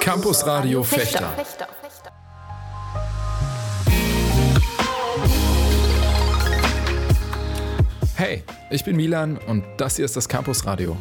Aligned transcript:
Campus 0.00 0.46
Radio 0.46 0.82
Fechter. 0.82 1.30
Hey, 8.14 8.42
ich 8.70 8.82
bin 8.82 8.96
Milan 8.96 9.36
und 9.36 9.62
das 9.76 9.96
hier 9.96 10.06
ist 10.06 10.16
das 10.16 10.26
Campus 10.26 10.64
Radio. 10.64 10.96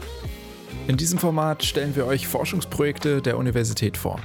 In 0.89 0.97
diesem 0.97 1.17
Format 1.17 1.63
stellen 1.63 1.95
wir 1.95 2.07
euch 2.07 2.27
Forschungsprojekte 2.27 3.21
der 3.21 3.37
Universität 3.37 3.95
vor. 3.95 4.19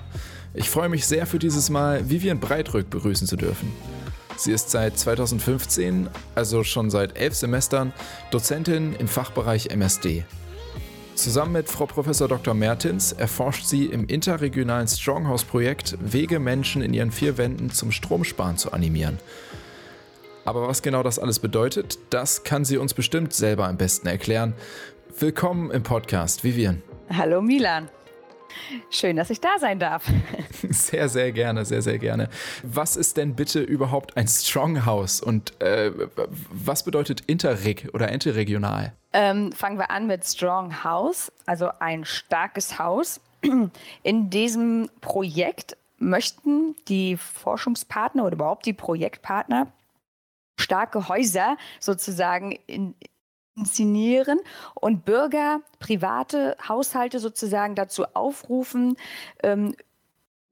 Ich 0.54 0.68
freue 0.68 0.88
mich 0.88 1.06
sehr 1.06 1.24
für 1.24 1.38
dieses 1.38 1.70
Mal, 1.70 2.10
Vivian 2.10 2.40
Breitrück 2.40 2.90
begrüßen 2.90 3.28
zu 3.28 3.36
dürfen. 3.36 3.72
Sie 4.36 4.50
ist 4.50 4.70
seit 4.70 4.98
2015, 4.98 6.10
also 6.34 6.64
schon 6.64 6.90
seit 6.90 7.16
elf 7.16 7.36
Semestern, 7.36 7.92
Dozentin 8.32 8.96
im 8.96 9.06
Fachbereich 9.06 9.66
MSD. 9.70 10.24
Zusammen 11.20 11.52
mit 11.52 11.68
Frau 11.68 11.84
Prof. 11.84 12.06
Dr. 12.16 12.54
Mertins 12.54 13.12
erforscht 13.12 13.66
sie 13.66 13.84
im 13.84 14.06
interregionalen 14.06 14.88
Stronghouse-Projekt 14.88 15.98
Wege, 16.00 16.38
Menschen 16.38 16.80
in 16.80 16.94
ihren 16.94 17.12
vier 17.12 17.36
Wänden 17.36 17.68
zum 17.68 17.92
Stromsparen 17.92 18.56
zu 18.56 18.72
animieren. 18.72 19.18
Aber 20.46 20.66
was 20.66 20.80
genau 20.80 21.02
das 21.02 21.18
alles 21.18 21.38
bedeutet, 21.38 21.98
das 22.08 22.42
kann 22.42 22.64
sie 22.64 22.78
uns 22.78 22.94
bestimmt 22.94 23.34
selber 23.34 23.68
am 23.68 23.76
besten 23.76 24.06
erklären. 24.06 24.54
Willkommen 25.18 25.70
im 25.70 25.82
Podcast, 25.82 26.42
Vivian. 26.42 26.82
Hallo 27.10 27.42
Milan. 27.42 27.90
Schön, 28.90 29.16
dass 29.16 29.30
ich 29.30 29.40
da 29.40 29.58
sein 29.58 29.78
darf. 29.78 30.04
Sehr, 30.70 31.08
sehr 31.08 31.32
gerne, 31.32 31.64
sehr, 31.64 31.82
sehr 31.82 31.98
gerne. 31.98 32.28
Was 32.62 32.96
ist 32.96 33.16
denn 33.16 33.34
bitte 33.34 33.60
überhaupt 33.60 34.16
ein 34.16 34.28
Stronghouse 34.28 35.20
und 35.20 35.60
äh, 35.60 35.90
was 36.50 36.84
bedeutet 36.84 37.22
interreg 37.26 37.88
oder 37.92 38.10
interregional? 38.10 38.92
Ähm, 39.12 39.52
fangen 39.52 39.78
wir 39.78 39.90
an 39.90 40.06
mit 40.06 40.24
Stronghouse, 40.24 41.32
also 41.46 41.70
ein 41.78 42.04
starkes 42.04 42.78
Haus. 42.78 43.20
In 44.02 44.30
diesem 44.30 44.90
Projekt 45.00 45.76
möchten 45.98 46.76
die 46.88 47.16
Forschungspartner 47.16 48.24
oder 48.24 48.34
überhaupt 48.34 48.66
die 48.66 48.72
Projektpartner 48.72 49.72
starke 50.60 51.08
Häuser 51.08 51.56
sozusagen 51.78 52.52
in, 52.66 52.94
inszenieren 53.56 54.40
und 54.74 55.04
Bürger, 55.04 55.60
private 55.78 56.56
Haushalte 56.68 57.18
sozusagen 57.18 57.74
dazu 57.74 58.04
aufrufen, 58.14 58.96
ähm, 59.42 59.74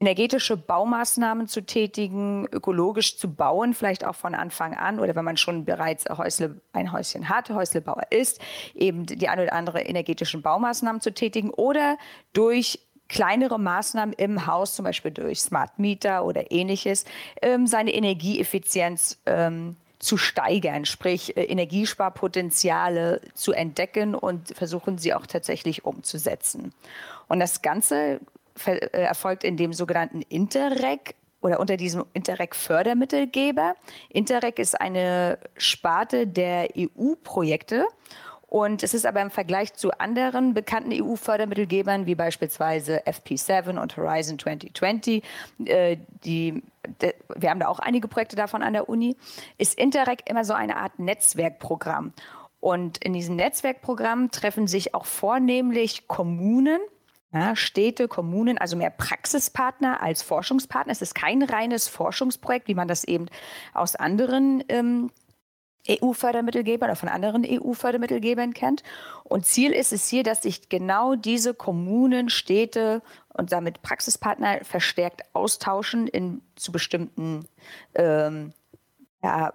energetische 0.00 0.56
Baumaßnahmen 0.56 1.48
zu 1.48 1.62
tätigen, 1.62 2.46
ökologisch 2.52 3.18
zu 3.18 3.34
bauen, 3.34 3.74
vielleicht 3.74 4.04
auch 4.04 4.14
von 4.14 4.34
Anfang 4.34 4.74
an 4.74 5.00
oder 5.00 5.16
wenn 5.16 5.24
man 5.24 5.36
schon 5.36 5.64
bereits 5.64 6.06
ein, 6.06 6.18
Häusle, 6.18 6.60
ein 6.72 6.92
Häuschen 6.92 7.28
hat, 7.28 7.50
Häuslebauer 7.50 8.04
ist, 8.10 8.40
eben 8.74 9.06
die 9.06 9.28
ein 9.28 9.40
oder 9.40 9.52
andere 9.52 9.80
energetischen 9.82 10.42
Baumaßnahmen 10.42 11.00
zu 11.00 11.12
tätigen 11.12 11.50
oder 11.50 11.98
durch 12.32 12.78
kleinere 13.08 13.58
Maßnahmen 13.58 14.12
im 14.14 14.46
Haus, 14.46 14.76
zum 14.76 14.84
Beispiel 14.84 15.10
durch 15.10 15.40
Smart 15.40 15.78
Meter 15.78 16.24
oder 16.24 16.52
ähnliches, 16.52 17.04
ähm, 17.42 17.66
seine 17.66 17.92
Energieeffizienz 17.92 19.18
ähm, 19.26 19.76
zu 19.98 20.16
steigern, 20.16 20.84
sprich 20.84 21.36
äh, 21.36 21.44
Energiesparpotenziale 21.44 23.20
zu 23.34 23.52
entdecken 23.52 24.14
und 24.14 24.56
versuchen 24.56 24.98
sie 24.98 25.14
auch 25.14 25.26
tatsächlich 25.26 25.84
umzusetzen. 25.84 26.72
Und 27.28 27.40
das 27.40 27.62
Ganze 27.62 28.20
äh, 28.66 28.86
erfolgt 28.92 29.44
in 29.44 29.56
dem 29.56 29.72
sogenannten 29.72 30.22
Interreg 30.22 31.14
oder 31.40 31.60
unter 31.60 31.76
diesem 31.76 32.04
Interreg-Fördermittelgeber. 32.14 33.74
Interreg 34.08 34.58
ist 34.58 34.80
eine 34.80 35.38
Sparte 35.56 36.26
der 36.26 36.68
EU-Projekte 36.76 37.86
und 38.48 38.82
es 38.82 38.94
ist 38.94 39.04
aber 39.04 39.20
im 39.20 39.30
Vergleich 39.30 39.74
zu 39.74 39.90
anderen 39.98 40.54
bekannten 40.54 40.90
EU-Fördermittelgebern 40.92 42.06
wie 42.06 42.14
beispielsweise 42.14 43.02
FP7 43.06 43.78
und 43.78 43.96
Horizon 43.96 44.38
2020, 44.38 45.22
äh, 45.66 45.98
die, 46.24 46.62
wir 47.36 47.50
haben 47.50 47.60
da 47.60 47.68
auch 47.68 47.78
einige 47.78 48.08
Projekte 48.08 48.36
davon 48.36 48.62
an 48.62 48.72
der 48.72 48.88
Uni, 48.88 49.16
ist 49.58 49.78
Interreg 49.78 50.28
immer 50.28 50.44
so 50.44 50.54
eine 50.54 50.76
Art 50.76 50.98
Netzwerkprogramm. 50.98 52.12
Und 52.60 52.98
in 52.98 53.12
diesem 53.12 53.36
Netzwerkprogramm 53.36 54.30
treffen 54.30 54.66
sich 54.66 54.94
auch 54.94 55.06
vornehmlich 55.06 56.08
Kommunen, 56.08 56.80
ja, 57.32 57.54
Städte, 57.54 58.08
Kommunen, 58.08 58.58
also 58.58 58.76
mehr 58.76 58.90
Praxispartner 58.90 60.02
als 60.02 60.22
Forschungspartner. 60.22 60.92
Es 60.92 61.02
ist 61.02 61.14
kein 61.14 61.42
reines 61.42 61.86
Forschungsprojekt, 61.88 62.68
wie 62.68 62.74
man 62.74 62.88
das 62.88 63.04
eben 63.04 63.26
aus 63.74 63.94
anderen 63.94 64.64
ähm, 64.68 65.10
EU-Fördermittelgeber 65.88 66.86
oder 66.86 66.96
von 66.96 67.08
anderen 67.08 67.44
EU-Fördermittelgebern 67.46 68.54
kennt. 68.54 68.82
Und 69.24 69.46
Ziel 69.46 69.72
ist 69.72 69.92
es 69.92 70.08
hier, 70.08 70.22
dass 70.22 70.42
sich 70.42 70.68
genau 70.68 71.14
diese 71.14 71.54
Kommunen, 71.54 72.30
Städte 72.30 73.02
und 73.28 73.52
damit 73.52 73.82
Praxispartner 73.82 74.64
verstärkt 74.64 75.22
austauschen 75.32 76.06
in, 76.06 76.42
zu 76.56 76.72
bestimmten 76.72 77.46
ähm, 77.94 78.52
ja, 79.22 79.52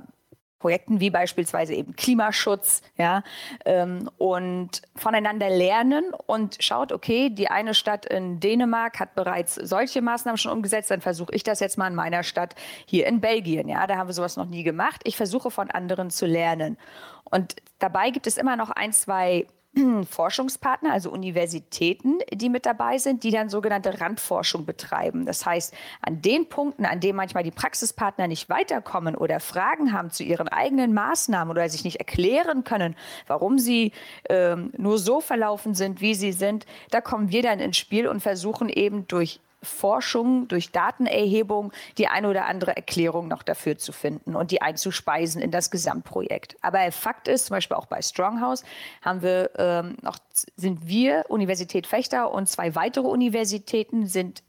Projekten 0.64 1.02
wie 1.02 1.10
beispielsweise 1.10 1.74
eben 1.74 1.94
Klimaschutz, 1.98 2.84
ja, 2.98 3.22
ähm, 3.66 4.10
und 4.18 4.82
voneinander 4.96 5.50
lernen 5.50 6.06
und 6.26 6.56
schaut, 6.62 6.94
okay, 6.94 7.30
die 7.30 7.50
eine 7.50 7.74
Stadt 7.74 8.06
in 8.06 8.40
Dänemark 8.40 8.98
hat 9.02 9.14
bereits 9.14 9.56
solche 9.56 10.02
Maßnahmen 10.02 10.38
schon 10.38 10.54
umgesetzt, 10.54 10.90
dann 10.90 11.02
versuche 11.02 11.36
ich 11.36 11.44
das 11.44 11.60
jetzt 11.60 11.78
mal 11.78 11.90
in 11.90 11.96
meiner 11.96 12.24
Stadt 12.24 12.56
hier 12.86 13.08
in 13.08 13.20
Belgien, 13.20 13.68
ja, 13.68 13.86
da 13.88 13.98
haben 13.98 14.08
wir 14.08 14.14
sowas 14.14 14.38
noch 14.38 14.46
nie 14.46 14.64
gemacht. 14.64 15.02
Ich 15.04 15.18
versuche 15.18 15.52
von 15.52 15.70
anderen 15.70 16.10
zu 16.10 16.26
lernen. 16.26 16.78
Und 17.26 17.58
dabei 17.80 18.10
gibt 18.10 18.26
es 18.26 18.38
immer 18.38 18.56
noch 18.56 18.70
ein, 18.70 18.94
zwei 18.94 19.48
Forschungspartner, 20.10 20.92
also 20.92 21.12
Universitäten, 21.12 22.20
die 22.32 22.50
mit 22.50 22.66
dabei 22.66 22.98
sind, 22.98 23.24
die 23.24 23.32
dann 23.32 23.50
sogenannte 23.50 24.00
Randforschung 24.00 24.66
betreiben. 24.66 25.26
Das 25.26 25.46
heißt, 25.46 25.74
an 26.02 26.22
den 26.22 26.48
Punkten, 26.48 26.86
an 26.86 27.00
denen 27.00 27.16
manchmal 27.16 27.44
die 27.44 27.52
Praxispartner 27.52 28.28
nicht 28.28 28.50
weiterkommen 28.50 29.16
oder 29.16 29.40
Fragen 29.40 29.94
haben 29.94 30.12
zu 30.12 30.24
ihren 30.24 30.48
eigenen 30.48 30.94
Maßnahmen 30.94 31.52
oder 31.52 31.68
sich 31.70 31.84
nicht 31.84 31.98
erklären 31.98 32.64
können, 32.64 32.96
warum 33.28 33.58
sie 33.58 33.92
ähm, 34.30 34.72
nur 34.78 34.98
so 35.00 35.22
verlaufen 35.22 35.74
sind, 35.74 36.02
wie 36.02 36.16
sie 36.16 36.32
sind, 36.32 36.66
da 36.92 37.02
kommen 37.02 37.32
wir 37.32 37.42
dann 37.42 37.60
ins 37.60 37.78
Spiel 37.78 38.08
und 38.08 38.22
versuchen 38.22 38.70
eben 38.70 39.08
durch 39.08 39.40
Forschung, 39.64 40.48
durch 40.48 40.72
Datenerhebung 40.72 41.72
die 41.98 42.08
eine 42.08 42.30
oder 42.30 42.46
andere 42.46 42.76
Erklärung 42.76 43.28
noch 43.28 43.44
dafür 43.44 43.78
zu 43.78 43.92
finden 43.92 44.36
und 44.36 44.52
die 44.52 44.62
einzuspeisen 44.62 45.42
in 45.42 45.52
das 45.52 45.72
Gesamtprojekt. 45.72 46.56
Aber 46.62 46.92
Fakt 46.92 47.28
ist, 47.28 47.48
zum 47.48 47.56
Beispiel 47.56 47.78
auch 47.78 47.86
bei 47.86 48.02
Stronghouse 48.02 48.64
haben 49.02 49.22
wir 49.22 49.52
ähm, 49.58 49.98
noch, 50.02 50.18
sind 50.56 50.88
wir, 50.88 51.26
Universität 51.30 51.88
Fechter 51.88 52.32
und 52.32 52.48
zwei 52.50 52.76
weitere 52.76 53.08
Universitäten 53.08 54.08
sind 54.08 54.44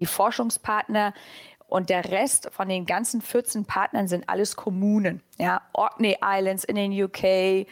die 0.00 0.06
Forschungspartner 0.06 1.12
und 1.68 1.90
der 1.90 2.10
Rest 2.10 2.48
von 2.50 2.68
den 2.68 2.86
ganzen 2.86 3.20
14 3.20 3.66
Partnern 3.66 4.08
sind 4.08 4.28
alles 4.28 4.56
Kommunen. 4.56 5.22
Ja, 5.36 5.62
Orkney 5.74 6.16
Islands 6.22 6.64
in 6.64 6.76
den 6.76 6.92
UK, 6.92 7.66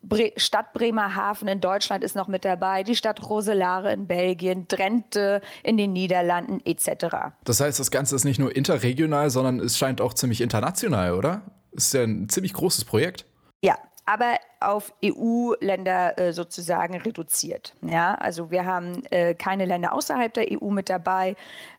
Bre 0.00 0.32
Stadt 0.36 0.72
Bremerhaven 0.72 1.48
in 1.48 1.60
Deutschland 1.60 2.04
ist 2.04 2.14
noch 2.14 2.28
mit 2.28 2.44
dabei, 2.44 2.82
die 2.82 2.94
Stadt 2.94 3.28
Roselare 3.28 3.92
in 3.92 4.06
Belgien, 4.06 4.68
Drenthe 4.68 5.40
in 5.62 5.76
den 5.76 5.92
Niederlanden 5.92 6.60
etc. 6.64 7.32
Das 7.44 7.60
heißt, 7.60 7.80
das 7.80 7.90
Ganze 7.90 8.14
ist 8.14 8.24
nicht 8.24 8.38
nur 8.38 8.54
interregional, 8.54 9.30
sondern 9.30 9.60
es 9.60 9.76
scheint 9.76 10.00
auch 10.00 10.14
ziemlich 10.14 10.40
international, 10.40 11.14
oder? 11.14 11.42
ist 11.78 11.94
ja 11.94 12.02
ein 12.02 12.28
ziemlich 12.28 12.52
großes 12.52 12.84
Projekt. 12.84 13.24
Ja, 13.62 13.78
aber 14.04 14.38
auf 14.60 14.92
EU-Länder 15.04 16.18
äh, 16.18 16.32
sozusagen 16.32 16.96
reduziert. 17.00 17.74
Ja, 17.82 18.14
also 18.14 18.50
wir 18.50 18.64
haben 18.64 19.04
äh, 19.10 19.34
keine 19.34 19.64
Länder 19.64 19.92
außerhalb 19.92 20.32
der 20.32 20.46
EU 20.50 20.70
mit 20.70 20.90
dabei. 20.90 21.36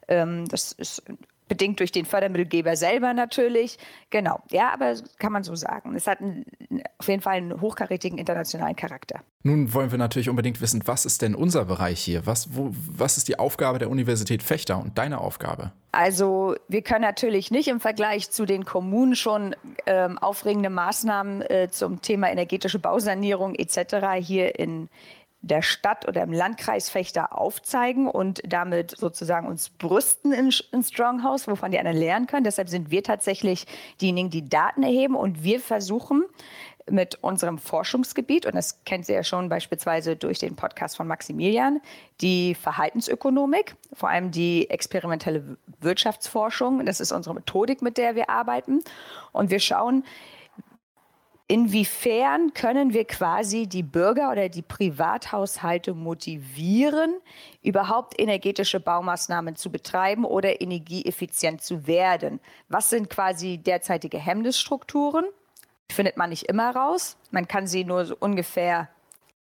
Ähm, 0.07 0.47
das 0.47 0.71
ist 0.71 1.03
bedingt 1.49 1.81
durch 1.81 1.91
den 1.91 2.05
Fördermittelgeber 2.05 2.77
selber 2.77 3.13
natürlich. 3.13 3.77
Genau, 4.09 4.41
ja, 4.51 4.71
aber 4.71 4.95
kann 5.17 5.33
man 5.33 5.43
so 5.43 5.55
sagen. 5.55 5.93
Es 5.95 6.07
hat 6.07 6.21
einen, 6.21 6.45
auf 6.97 7.09
jeden 7.09 7.21
Fall 7.21 7.35
einen 7.35 7.59
hochkarätigen 7.59 8.17
internationalen 8.17 8.77
Charakter. 8.77 9.19
Nun 9.43 9.73
wollen 9.73 9.91
wir 9.91 9.97
natürlich 9.97 10.29
unbedingt 10.29 10.61
wissen, 10.61 10.83
was 10.85 11.05
ist 11.05 11.21
denn 11.21 11.35
unser 11.35 11.65
Bereich 11.65 11.99
hier? 11.99 12.25
Was, 12.25 12.55
wo, 12.55 12.69
was 12.71 13.17
ist 13.17 13.27
die 13.27 13.39
Aufgabe 13.39 13.79
der 13.79 13.89
Universität 13.89 14.43
Fechter 14.43 14.79
und 14.79 14.97
deine 14.97 15.19
Aufgabe? 15.19 15.71
Also 15.91 16.55
wir 16.67 16.83
können 16.83 17.01
natürlich 17.01 17.49
nicht 17.49 17.67
im 17.67 17.79
Vergleich 17.79 18.29
zu 18.29 18.45
den 18.45 18.63
Kommunen 18.63 19.15
schon 19.15 19.55
ähm, 19.87 20.19
aufregende 20.19 20.69
Maßnahmen 20.69 21.41
äh, 21.41 21.69
zum 21.71 22.01
Thema 22.01 22.29
energetische 22.29 22.77
Bausanierung 22.77 23.55
etc. 23.55 24.17
hier 24.19 24.59
in 24.59 24.87
der 25.41 25.61
Stadt 25.61 26.07
oder 26.07 26.23
im 26.23 26.33
Landkreis 26.33 26.89
Fechter 26.89 27.37
aufzeigen 27.37 28.07
und 28.07 28.41
damit 28.45 28.91
sozusagen 28.97 29.47
uns 29.47 29.69
brüsten 29.69 30.33
in, 30.33 30.53
in 30.71 30.83
Stronghouse, 30.83 31.47
wovon 31.47 31.71
die 31.71 31.79
anderen 31.79 31.97
lernen 31.97 32.27
können. 32.27 32.43
Deshalb 32.43 32.69
sind 32.69 32.91
wir 32.91 33.03
tatsächlich 33.03 33.65
diejenigen, 34.01 34.29
die 34.29 34.47
Daten 34.49 34.83
erheben 34.83 35.15
und 35.15 35.43
wir 35.43 35.59
versuchen 35.59 36.23
mit 36.91 37.23
unserem 37.23 37.57
Forschungsgebiet, 37.57 38.45
und 38.45 38.55
das 38.55 38.83
kennt 38.83 39.05
Sie 39.05 39.13
ja 39.13 39.23
schon 39.23 39.47
beispielsweise 39.49 40.15
durch 40.15 40.39
den 40.39 40.55
Podcast 40.55 40.97
von 40.97 41.07
Maximilian, 41.07 41.81
die 42.21 42.55
Verhaltensökonomik, 42.55 43.75
vor 43.93 44.09
allem 44.09 44.31
die 44.31 44.69
experimentelle 44.69 45.57
Wirtschaftsforschung. 45.81 46.85
Das 46.85 46.99
ist 46.99 47.11
unsere 47.11 47.35
Methodik, 47.35 47.81
mit 47.81 47.97
der 47.97 48.15
wir 48.15 48.29
arbeiten. 48.29 48.81
Und 49.31 49.51
wir 49.51 49.59
schauen, 49.59 50.03
Inwiefern 51.51 52.53
können 52.53 52.93
wir 52.93 53.05
quasi 53.05 53.65
die 53.65 53.81
Bürger 53.81 54.29
oder 54.29 54.49
die 54.49 54.61
Privathaushalte 54.61 55.95
motivieren, 55.95 57.15
überhaupt 57.63 58.19
energetische 58.21 58.79
Baumaßnahmen 58.79 59.55
zu 59.55 59.71
betreiben 59.71 60.25
oder 60.25 60.61
energieeffizient 60.61 61.63
zu 61.63 61.87
werden? 61.87 62.39
Was 62.67 62.91
sind 62.91 63.09
quasi 63.09 63.57
derzeitige 63.57 64.19
Hemmnisstrukturen? 64.19 65.25
Findet 65.91 66.17
man 66.17 66.29
nicht 66.29 66.43
immer 66.43 66.75
raus. 66.75 67.17
Man 67.31 67.47
kann 67.47 67.65
sie 67.65 67.83
nur 67.83 68.05
so 68.05 68.15
ungefähr 68.19 68.87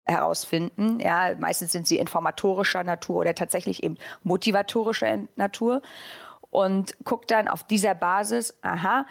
herausfinden. 0.04 1.00
Ja, 1.00 1.34
meistens 1.38 1.72
sind 1.72 1.86
sie 1.86 1.96
informatorischer 1.96 2.84
Natur 2.84 3.20
oder 3.20 3.34
tatsächlich 3.34 3.82
eben 3.82 3.96
motivatorischer 4.24 5.20
Natur 5.36 5.80
und 6.50 7.02
guckt 7.04 7.30
dann 7.30 7.48
auf 7.48 7.64
dieser 7.64 7.94
Basis, 7.94 8.58
aha, 8.60 9.06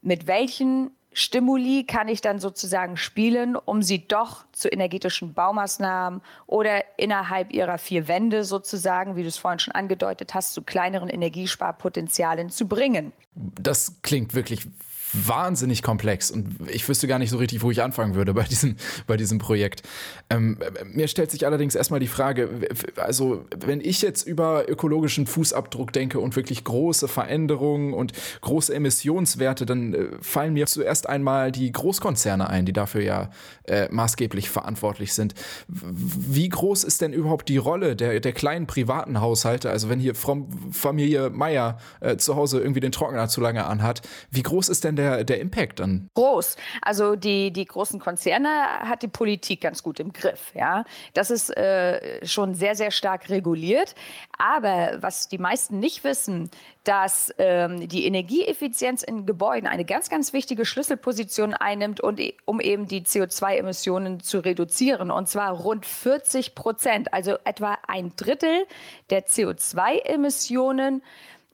mit 0.00 0.26
welchen 0.26 0.90
Stimuli 1.14 1.84
kann 1.84 2.08
ich 2.08 2.20
dann 2.20 2.40
sozusagen 2.40 2.96
spielen, 2.96 3.56
um 3.56 3.82
sie 3.82 4.06
doch 4.06 4.44
zu 4.52 4.68
energetischen 4.68 5.32
Baumaßnahmen 5.32 6.20
oder 6.46 6.84
innerhalb 6.98 7.52
ihrer 7.52 7.78
vier 7.78 8.08
Wände 8.08 8.44
sozusagen, 8.44 9.14
wie 9.14 9.22
du 9.22 9.28
es 9.28 9.38
vorhin 9.38 9.60
schon 9.60 9.74
angedeutet 9.74 10.34
hast, 10.34 10.54
zu 10.54 10.62
kleineren 10.62 11.08
Energiesparpotenzialen 11.08 12.50
zu 12.50 12.66
bringen. 12.66 13.12
Das 13.34 14.02
klingt 14.02 14.34
wirklich 14.34 14.66
wahnsinnig 15.14 15.82
komplex 15.82 16.30
und 16.30 16.56
ich 16.68 16.88
wüsste 16.88 17.06
gar 17.06 17.18
nicht 17.18 17.30
so 17.30 17.36
richtig, 17.36 17.62
wo 17.62 17.70
ich 17.70 17.82
anfangen 17.82 18.14
würde 18.14 18.34
bei 18.34 18.42
diesem, 18.44 18.76
bei 19.06 19.16
diesem 19.16 19.38
Projekt. 19.38 19.82
Ähm, 20.30 20.58
mir 20.92 21.08
stellt 21.08 21.30
sich 21.30 21.46
allerdings 21.46 21.74
erstmal 21.74 22.00
die 22.00 22.08
Frage, 22.08 22.48
also 22.96 23.44
wenn 23.64 23.80
ich 23.80 24.02
jetzt 24.02 24.26
über 24.26 24.68
ökologischen 24.68 25.26
Fußabdruck 25.26 25.92
denke 25.92 26.18
und 26.18 26.36
wirklich 26.36 26.64
große 26.64 27.08
Veränderungen 27.08 27.92
und 27.94 28.12
große 28.40 28.74
Emissionswerte, 28.74 29.66
dann 29.66 29.94
äh, 29.94 30.06
fallen 30.20 30.54
mir 30.54 30.66
zuerst 30.66 31.08
einmal 31.08 31.52
die 31.52 31.70
Großkonzerne 31.70 32.48
ein, 32.48 32.66
die 32.66 32.72
dafür 32.72 33.02
ja 33.02 33.30
äh, 33.64 33.88
maßgeblich 33.90 34.50
verantwortlich 34.50 35.14
sind. 35.14 35.34
Wie 35.68 36.48
groß 36.48 36.84
ist 36.84 37.00
denn 37.00 37.12
überhaupt 37.12 37.48
die 37.48 37.56
Rolle 37.56 37.96
der, 37.96 38.20
der 38.20 38.32
kleinen 38.32 38.66
privaten 38.66 39.20
Haushalte? 39.20 39.70
Also 39.70 39.88
wenn 39.88 40.00
hier 40.00 40.14
Familie 40.14 41.30
Meier 41.30 41.78
äh, 42.00 42.16
zu 42.16 42.36
Hause 42.36 42.60
irgendwie 42.60 42.80
den 42.80 42.92
Trockner 42.92 43.28
zu 43.28 43.40
lange 43.40 43.64
anhat, 43.66 44.02
wie 44.30 44.42
groß 44.42 44.68
ist 44.68 44.84
denn 44.84 44.96
der 44.96 45.03
der, 45.04 45.24
der 45.24 45.40
Impact 45.40 45.80
dann? 45.80 46.08
Groß. 46.14 46.56
Also 46.82 47.16
die, 47.16 47.52
die 47.52 47.64
großen 47.64 48.00
Konzerne 48.00 48.48
hat 48.80 49.02
die 49.02 49.08
Politik 49.08 49.60
ganz 49.60 49.82
gut 49.82 50.00
im 50.00 50.12
Griff. 50.12 50.52
Ja? 50.54 50.84
Das 51.12 51.30
ist 51.30 51.56
äh, 51.56 52.24
schon 52.26 52.54
sehr, 52.54 52.74
sehr 52.74 52.90
stark 52.90 53.28
reguliert. 53.28 53.94
Aber 54.38 54.98
was 55.00 55.28
die 55.28 55.38
meisten 55.38 55.78
nicht 55.78 56.04
wissen, 56.04 56.50
dass 56.84 57.32
ähm, 57.38 57.88
die 57.88 58.06
Energieeffizienz 58.06 59.02
in 59.02 59.26
Gebäuden 59.26 59.66
eine 59.66 59.84
ganz, 59.84 60.10
ganz 60.10 60.32
wichtige 60.32 60.66
Schlüsselposition 60.66 61.54
einnimmt, 61.54 62.00
und, 62.00 62.20
e, 62.20 62.34
um 62.44 62.60
eben 62.60 62.86
die 62.86 63.02
CO2-Emissionen 63.02 64.20
zu 64.20 64.40
reduzieren. 64.40 65.10
Und 65.10 65.28
zwar 65.28 65.52
rund 65.52 65.86
40 65.86 66.54
Prozent, 66.54 67.12
also 67.14 67.36
etwa 67.44 67.78
ein 67.86 68.12
Drittel 68.16 68.66
der 69.10 69.26
CO2-Emissionen 69.26 71.02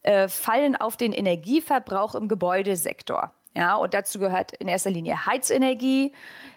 äh, 0.02 0.29
fallen 0.29 0.76
auf 0.76 0.97
den 0.97 1.12
Energieverbrauch 1.12 2.14
im 2.14 2.26
Gebäudesektor. 2.26 3.32
Ja, 3.55 3.76
und 3.76 3.94
dazu 3.94 4.19
gehört 4.19 4.52
in 4.52 4.69
erster 4.69 4.91
Linie 4.91 5.26
Heizenergie, 5.26 6.12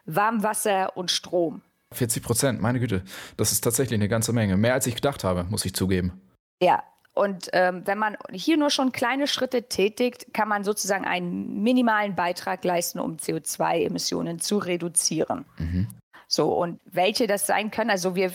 Warmwasser 0.06 0.96
und 0.96 1.12
Strom. 1.12 1.62
40 1.92 2.24
Prozent, 2.24 2.62
meine 2.62 2.80
Güte. 2.80 3.04
Das 3.38 3.52
ist 3.52 3.62
tatsächlich 3.62 3.98
eine 3.98 4.10
ganze 4.10 4.34
Menge. 4.34 4.58
Mehr 4.58 4.74
als 4.74 4.88
ich 4.88 4.96
gedacht 4.96 5.24
habe, 5.24 5.46
muss 5.50 5.66
ich 5.66 5.74
zugeben. 5.74 6.22
Ja, 6.62 6.84
und 7.14 7.50
ähm, 7.54 7.84
wenn 7.86 8.00
man 8.00 8.18
hier 8.32 8.58
nur 8.58 8.72
schon 8.72 8.92
kleine 8.92 9.28
Schritte 9.28 9.64
tätigt, 9.70 10.34
kann 10.34 10.48
man 10.48 10.64
sozusagen 10.64 11.06
einen 11.06 11.62
minimalen 11.62 12.16
Beitrag 12.16 12.64
leisten, 12.64 13.00
um 13.00 13.18
CO2-Emissionen 13.18 14.40
zu 14.40 14.58
reduzieren. 14.58 15.46
Mhm. 15.60 15.88
So, 16.36 16.52
und 16.52 16.80
welche 16.86 17.28
das 17.28 17.46
sein 17.46 17.70
können, 17.70 17.92
also 17.92 18.16
wir 18.16 18.32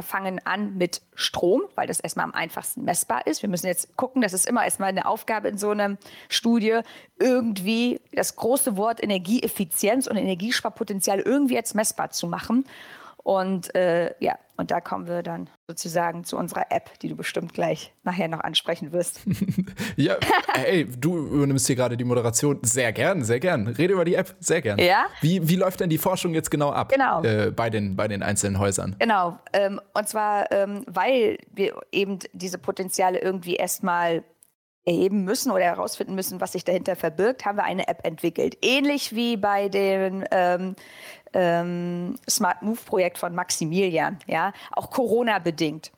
fangen 0.00 0.40
an 0.46 0.78
mit 0.78 1.02
Strom, 1.14 1.60
weil 1.74 1.86
das 1.86 2.00
erstmal 2.00 2.24
am 2.24 2.32
einfachsten 2.32 2.82
messbar 2.82 3.26
ist. 3.26 3.42
Wir 3.42 3.50
müssen 3.50 3.66
jetzt 3.66 3.94
gucken, 3.94 4.22
das 4.22 4.32
ist 4.32 4.46
immer 4.46 4.64
erstmal 4.64 4.88
eine 4.88 5.04
Aufgabe 5.04 5.48
in 5.48 5.58
so 5.58 5.68
einer 5.68 5.98
Studie, 6.30 6.80
irgendwie 7.18 8.00
das 8.14 8.36
große 8.36 8.78
Wort 8.78 9.02
Energieeffizienz 9.02 10.06
und 10.06 10.16
Energiesparpotenzial 10.16 11.20
irgendwie 11.20 11.52
jetzt 11.52 11.74
messbar 11.74 12.08
zu 12.08 12.26
machen. 12.26 12.64
Und 13.22 13.74
äh, 13.74 14.14
ja, 14.18 14.36
und 14.56 14.70
da 14.70 14.80
kommen 14.80 15.06
wir 15.06 15.22
dann 15.22 15.48
sozusagen 15.66 16.24
zu 16.24 16.36
unserer 16.36 16.66
App, 16.70 16.98
die 17.00 17.08
du 17.08 17.16
bestimmt 17.16 17.54
gleich 17.54 17.92
nachher 18.02 18.28
noch 18.28 18.40
ansprechen 18.40 18.92
wirst. 18.92 19.20
ja, 19.96 20.16
hey, 20.54 20.86
du 20.86 21.18
übernimmst 21.18 21.66
hier 21.66 21.76
gerade 21.76 21.96
die 21.96 22.04
Moderation. 22.04 22.58
Sehr 22.62 22.92
gern, 22.92 23.24
sehr 23.24 23.40
gern. 23.40 23.66
Rede 23.68 23.94
über 23.94 24.04
die 24.04 24.14
App, 24.14 24.34
sehr 24.40 24.60
gern. 24.60 24.78
Ja. 24.78 25.06
Wie, 25.20 25.48
wie 25.48 25.56
läuft 25.56 25.80
denn 25.80 25.90
die 25.90 25.98
Forschung 25.98 26.34
jetzt 26.34 26.50
genau 26.50 26.70
ab? 26.70 26.90
Genau. 26.90 27.22
Äh, 27.22 27.50
bei, 27.50 27.70
den, 27.70 27.96
bei 27.96 28.08
den 28.08 28.22
einzelnen 28.22 28.58
Häusern? 28.58 28.96
Genau. 28.98 29.38
Ähm, 29.52 29.80
und 29.94 30.08
zwar, 30.08 30.50
ähm, 30.52 30.84
weil 30.86 31.38
wir 31.52 31.80
eben 31.90 32.18
diese 32.32 32.58
Potenziale 32.58 33.20
irgendwie 33.20 33.56
erstmal 33.56 34.22
erheben 34.84 35.24
müssen 35.24 35.52
oder 35.52 35.64
herausfinden 35.64 36.14
müssen, 36.14 36.40
was 36.40 36.52
sich 36.52 36.64
dahinter 36.64 36.96
verbirgt, 36.96 37.44
haben 37.44 37.56
wir 37.56 37.64
eine 37.64 37.86
App 37.88 38.04
entwickelt. 38.04 38.58
Ähnlich 38.62 39.14
wie 39.14 39.36
bei 39.36 39.68
den 39.68 40.24
ähm, 40.30 40.74
ähm, 41.32 42.16
Smart 42.28 42.62
Move 42.62 42.80
Projekt 42.84 43.18
von 43.18 43.34
Maximilian, 43.34 44.18
ja, 44.26 44.52
auch 44.72 44.90
Corona 44.90 45.38
bedingt. 45.38 45.92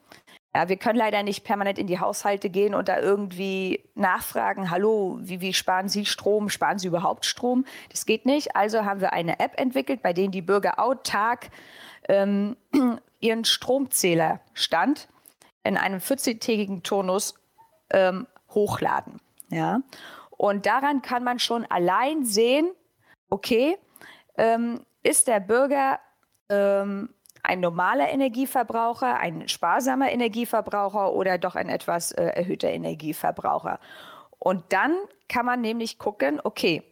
Ja, 0.54 0.69
wir 0.69 0.76
können 0.76 0.98
leider 0.98 1.25
nicht 1.25 1.42
permanent 1.42 1.81
in 1.81 1.88
die 1.88 1.98
Haushalte 1.98 2.48
gehen 2.48 2.75
und 2.76 2.88
da 2.88 3.00
irgendwie 3.00 3.82
nachfragen, 3.96 4.70
hallo, 4.70 5.19
wie, 5.20 5.40
wie 5.40 5.52
sparen 5.52 5.88
Sie 5.88 6.06
Strom? 6.06 6.48
Sparen 6.48 6.78
Sie 6.78 6.87
überhaupt 6.87 7.25
Strom? 7.25 7.64
Das 7.90 8.06
geht 8.06 8.25
nicht. 8.25 8.54
Also 8.54 8.84
haben 8.84 9.00
wir 9.00 9.12
eine 9.12 9.40
App 9.40 9.58
entwickelt, 9.58 10.00
bei 10.00 10.12
der 10.12 10.28
die 10.28 10.42
Bürger 10.42 10.78
autark 10.78 11.50
ähm, 12.08 12.56
ihren 13.20 13.44
Stromzählerstand 13.44 15.08
in 15.64 15.76
einem 15.76 15.98
14-tägigen 15.98 16.84
Turnus 16.84 17.34
ähm, 17.90 18.28
hochladen. 18.54 19.20
Ja? 19.48 19.80
Und 20.30 20.66
daran 20.66 21.02
kann 21.02 21.24
man 21.24 21.38
schon 21.38 21.64
allein 21.66 22.24
sehen, 22.24 22.70
okay, 23.30 23.76
ähm, 24.36 24.80
ist 25.02 25.28
der 25.28 25.40
Bürger 25.40 26.00
ähm, 26.48 27.10
ein 27.42 27.60
normaler 27.60 28.08
Energieverbraucher, 28.08 29.18
ein 29.18 29.48
sparsamer 29.48 30.10
Energieverbraucher 30.10 31.12
oder 31.12 31.38
doch 31.38 31.54
ein 31.56 31.68
etwas 31.68 32.12
äh, 32.12 32.24
erhöhter 32.24 32.70
Energieverbraucher. 32.70 33.78
Und 34.38 34.72
dann 34.72 34.96
kann 35.28 35.46
man 35.46 35.60
nämlich 35.60 35.98
gucken, 35.98 36.40
okay, 36.42 36.82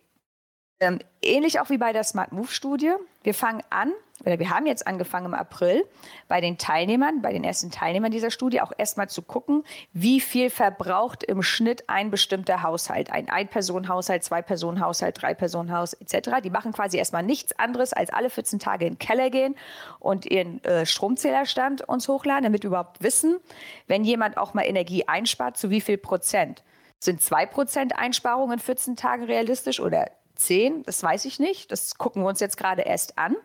ähm, 0.82 0.98
ähnlich 1.22 1.60
auch 1.60 1.70
wie 1.70 1.78
bei 1.78 1.92
der 1.92 2.02
Smart 2.02 2.32
Move 2.32 2.48
Studie, 2.48 2.92
wir 3.22 3.34
fangen 3.34 3.62
an 3.70 3.92
oder 4.24 4.40
wir 4.40 4.50
haben 4.50 4.66
jetzt 4.66 4.84
angefangen 4.84 5.26
im 5.26 5.34
April 5.34 5.84
bei 6.26 6.40
den 6.40 6.58
Teilnehmern, 6.58 7.22
bei 7.22 7.32
den 7.32 7.44
ersten 7.44 7.70
Teilnehmern 7.70 8.10
dieser 8.10 8.32
Studie 8.32 8.60
auch 8.60 8.72
erstmal 8.76 9.08
zu 9.08 9.22
gucken, 9.22 9.62
wie 9.92 10.20
viel 10.20 10.50
verbraucht 10.50 11.22
im 11.22 11.44
Schnitt 11.44 11.88
ein 11.88 12.10
bestimmter 12.10 12.64
Haushalt, 12.64 13.12
ein 13.12 13.30
Ein-Personen-Haushalt, 13.30 14.24
Zwei-Personen-Haushalt, 14.24 15.22
Drei-Personen-Haus 15.22 15.92
etc. 15.94 16.40
Die 16.42 16.50
machen 16.50 16.72
quasi 16.72 16.98
erstmal 16.98 17.22
nichts 17.22 17.56
anderes, 17.60 17.92
als 17.92 18.12
alle 18.12 18.28
14 18.28 18.58
Tage 18.58 18.86
in 18.86 18.94
den 18.94 18.98
Keller 18.98 19.30
gehen 19.30 19.54
und 20.00 20.26
ihren 20.26 20.64
äh, 20.64 20.84
Stromzählerstand 20.84 21.88
uns 21.88 22.08
hochladen, 22.08 22.42
damit 22.42 22.64
wir 22.64 22.68
überhaupt 22.68 23.04
wissen, 23.04 23.38
wenn 23.86 24.02
jemand 24.02 24.36
auch 24.36 24.52
mal 24.52 24.62
Energie 24.62 25.06
einspart, 25.06 25.56
zu 25.56 25.70
wie 25.70 25.80
viel 25.80 25.96
Prozent. 25.96 26.64
Sind 26.98 27.20
2% 27.20 27.92
Einsparungen 27.92 28.54
in 28.54 28.58
14 28.58 28.96
Tagen 28.96 29.24
realistisch 29.24 29.78
oder 29.80 30.10
10? 30.44 30.82
Das 30.84 31.02
weiß 31.02 31.24
ich 31.24 31.38
nicht. 31.38 31.72
Das 31.72 31.96
gucken 31.96 32.22
wir 32.22 32.28
uns 32.28 32.40
jetzt 32.40 32.56
gerade 32.56 32.82
erst 32.82 33.18
an. 33.18 33.36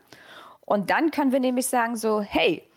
Und 0.62 0.90
dann 0.90 1.12
können 1.12 1.32
wir 1.32 1.40
nämlich 1.40 1.68
sagen 1.68 1.96
so, 1.96 2.22
hey, 2.22 2.68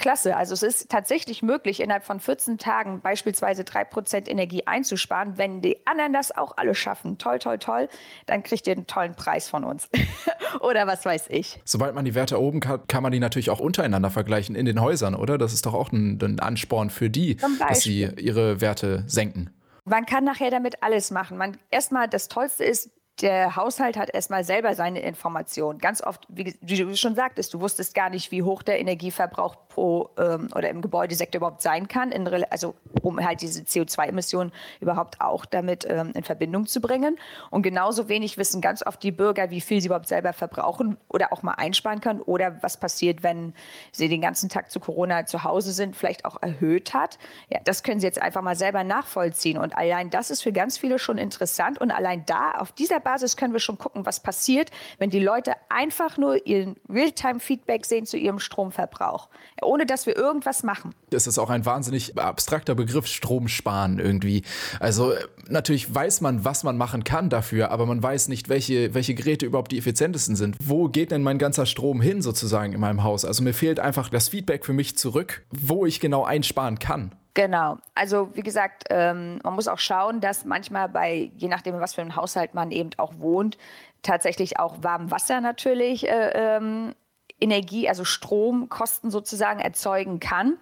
klasse, 0.00 0.36
also 0.36 0.54
es 0.54 0.62
ist 0.62 0.90
tatsächlich 0.90 1.42
möglich, 1.42 1.80
innerhalb 1.80 2.04
von 2.04 2.18
14 2.18 2.58
Tagen 2.58 3.00
beispielsweise 3.00 3.62
3% 3.62 4.28
Energie 4.28 4.66
einzusparen. 4.66 5.38
Wenn 5.38 5.60
die 5.60 5.86
anderen 5.86 6.12
das 6.12 6.36
auch 6.36 6.56
alle 6.56 6.74
schaffen, 6.74 7.18
toll, 7.18 7.38
toll, 7.38 7.58
toll, 7.58 7.88
dann 8.26 8.42
kriegt 8.42 8.66
ihr 8.66 8.72
einen 8.72 8.86
tollen 8.86 9.14
Preis 9.14 9.48
von 9.48 9.64
uns. 9.64 9.88
oder 10.60 10.86
was 10.86 11.04
weiß 11.04 11.26
ich. 11.28 11.60
Sobald 11.64 11.94
man 11.94 12.04
die 12.04 12.14
Werte 12.14 12.40
oben 12.40 12.60
hat, 12.66 12.88
kann 12.88 13.02
man 13.02 13.12
die 13.12 13.20
natürlich 13.20 13.50
auch 13.50 13.60
untereinander 13.60 14.10
vergleichen 14.10 14.56
in 14.56 14.66
den 14.66 14.80
Häusern, 14.80 15.14
oder? 15.14 15.38
Das 15.38 15.52
ist 15.52 15.66
doch 15.66 15.74
auch 15.74 15.92
ein, 15.92 16.18
ein 16.20 16.40
Ansporn 16.40 16.90
für 16.90 17.10
die, 17.10 17.36
dass 17.68 17.82
sie 17.82 18.08
ihre 18.16 18.60
Werte 18.60 19.04
senken. 19.06 19.50
Man 19.84 20.06
kann 20.06 20.24
nachher 20.24 20.50
damit 20.50 20.82
alles 20.82 21.10
machen. 21.10 21.36
Man, 21.36 21.56
erstmal, 21.70 22.08
das 22.08 22.28
Tollste 22.28 22.64
ist, 22.64 22.90
der 23.22 23.56
Haushalt 23.56 23.96
hat 23.96 24.10
erstmal 24.12 24.44
selber 24.44 24.74
seine 24.74 25.00
Informationen. 25.00 25.78
Ganz 25.78 26.02
oft, 26.02 26.26
wie, 26.28 26.54
du 26.60 26.96
schon 26.96 27.14
sagtest, 27.14 27.52
du 27.52 27.60
wusstest 27.60 27.94
gar 27.94 28.10
nicht, 28.10 28.30
wie 28.30 28.42
hoch 28.42 28.62
der 28.62 28.80
Energieverbrauch 28.80 29.56
pro 29.68 30.10
ähm, 30.18 30.48
oder 30.54 30.70
im 30.70 30.80
Gebäudesektor 30.80 31.38
überhaupt 31.38 31.62
sein 31.62 31.88
kann, 31.88 32.12
in, 32.12 32.26
also 32.50 32.74
um 33.02 33.24
halt 33.24 33.42
diese 33.42 33.62
CO2-Emissionen 33.62 34.52
überhaupt 34.80 35.20
auch 35.20 35.44
damit 35.44 35.86
ähm, 35.88 36.12
in 36.14 36.24
Verbindung 36.24 36.66
zu 36.66 36.80
bringen. 36.80 37.18
Und 37.50 37.62
genauso 37.62 38.08
wenig 38.08 38.38
wissen 38.38 38.60
ganz 38.60 38.84
oft 38.84 39.02
die 39.02 39.12
Bürger, 39.12 39.50
wie 39.50 39.60
viel 39.60 39.80
sie 39.80 39.86
überhaupt 39.86 40.08
selber 40.08 40.32
verbrauchen 40.32 40.96
oder 41.08 41.32
auch 41.32 41.42
mal 41.42 41.54
einsparen 41.54 42.00
können 42.00 42.20
oder 42.20 42.62
was 42.62 42.78
passiert, 42.78 43.22
wenn 43.22 43.54
sie 43.92 44.08
den 44.08 44.20
ganzen 44.20 44.48
Tag 44.48 44.70
zu 44.70 44.80
Corona 44.80 45.26
zu 45.26 45.44
Hause 45.44 45.72
sind, 45.72 45.94
vielleicht 45.94 46.24
auch 46.24 46.42
erhöht 46.42 46.94
hat. 46.94 47.18
Ja, 47.48 47.60
das 47.64 47.82
können 47.82 48.00
sie 48.00 48.06
jetzt 48.06 48.20
einfach 48.20 48.42
mal 48.42 48.56
selber 48.56 48.84
nachvollziehen. 48.84 49.58
Und 49.58 49.76
allein 49.76 50.10
das 50.10 50.30
ist 50.30 50.42
für 50.42 50.52
ganz 50.52 50.78
viele 50.78 50.98
schon 50.98 51.18
interessant 51.18 51.80
und 51.80 51.90
allein 51.90 52.24
da 52.26 52.52
auf 52.52 52.72
dieser 52.72 53.00
Basis 53.00 53.09
Basis 53.10 53.36
können 53.36 53.52
wir 53.52 53.58
schon 53.58 53.76
gucken, 53.76 54.06
was 54.06 54.20
passiert, 54.20 54.70
wenn 54.98 55.10
die 55.10 55.18
Leute 55.18 55.54
einfach 55.68 56.16
nur 56.16 56.46
ihren 56.46 56.76
Realtime-Feedback 56.88 57.84
sehen 57.84 58.06
zu 58.06 58.16
ihrem 58.16 58.38
Stromverbrauch, 58.38 59.28
ohne 59.62 59.84
dass 59.84 60.06
wir 60.06 60.16
irgendwas 60.16 60.62
machen. 60.62 60.94
Das 61.10 61.26
ist 61.26 61.36
auch 61.38 61.50
ein 61.50 61.66
wahnsinnig 61.66 62.16
abstrakter 62.16 62.76
Begriff, 62.76 63.06
Strom 63.06 63.48
sparen 63.48 63.98
irgendwie. 63.98 64.42
Also 64.78 65.12
natürlich 65.48 65.92
weiß 65.92 66.20
man, 66.20 66.44
was 66.44 66.62
man 66.62 66.76
machen 66.76 67.02
kann 67.02 67.30
dafür, 67.30 67.72
aber 67.72 67.84
man 67.84 68.00
weiß 68.00 68.28
nicht, 68.28 68.48
welche, 68.48 68.94
welche 68.94 69.14
Geräte 69.14 69.44
überhaupt 69.44 69.72
die 69.72 69.78
effizientesten 69.78 70.36
sind. 70.36 70.56
Wo 70.62 70.88
geht 70.88 71.10
denn 71.10 71.24
mein 71.24 71.38
ganzer 71.38 71.66
Strom 71.66 72.00
hin 72.00 72.22
sozusagen 72.22 72.72
in 72.72 72.80
meinem 72.80 73.02
Haus? 73.02 73.24
Also 73.24 73.42
mir 73.42 73.54
fehlt 73.54 73.80
einfach 73.80 74.08
das 74.08 74.28
Feedback 74.28 74.64
für 74.64 74.72
mich 74.72 74.96
zurück, 74.96 75.44
wo 75.50 75.84
ich 75.84 75.98
genau 75.98 76.22
einsparen 76.22 76.78
kann. 76.78 77.12
Genau. 77.34 77.78
Also 77.94 78.30
wie 78.34 78.42
gesagt, 78.42 78.84
ähm, 78.90 79.38
man 79.44 79.54
muss 79.54 79.68
auch 79.68 79.78
schauen, 79.78 80.20
dass 80.20 80.44
manchmal 80.44 80.88
bei, 80.88 81.30
je 81.36 81.48
nachdem, 81.48 81.78
was 81.80 81.94
für 81.94 82.00
ein 82.00 82.16
Haushalt 82.16 82.54
man 82.54 82.72
eben 82.72 82.90
auch 82.96 83.12
wohnt, 83.18 83.56
tatsächlich 84.02 84.58
auch 84.58 84.82
warm 84.82 85.10
Wasser 85.10 85.40
natürlich 85.40 86.08
äh, 86.08 86.30
ähm, 86.34 86.94
Energie, 87.40 87.88
also 87.88 88.04
Stromkosten 88.04 89.10
sozusagen 89.10 89.60
erzeugen 89.60 90.20
kann. 90.20 90.58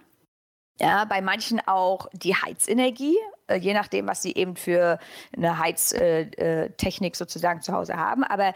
Ja, 0.81 1.03
bei 1.03 1.19
manchen 1.19 1.59
auch 1.67 2.07
die 2.13 2.35
Heizenergie, 2.35 3.17
äh, 3.47 3.57
je 3.57 3.73
nachdem, 3.73 4.07
was 4.07 4.21
sie 4.21 4.33
eben 4.33 4.55
für 4.55 4.97
eine 5.35 5.59
Heiztechnik 5.59 7.17
sozusagen 7.17 7.61
zu 7.61 7.73
Hause 7.73 7.97
haben. 7.97 8.23
Aber 8.23 8.53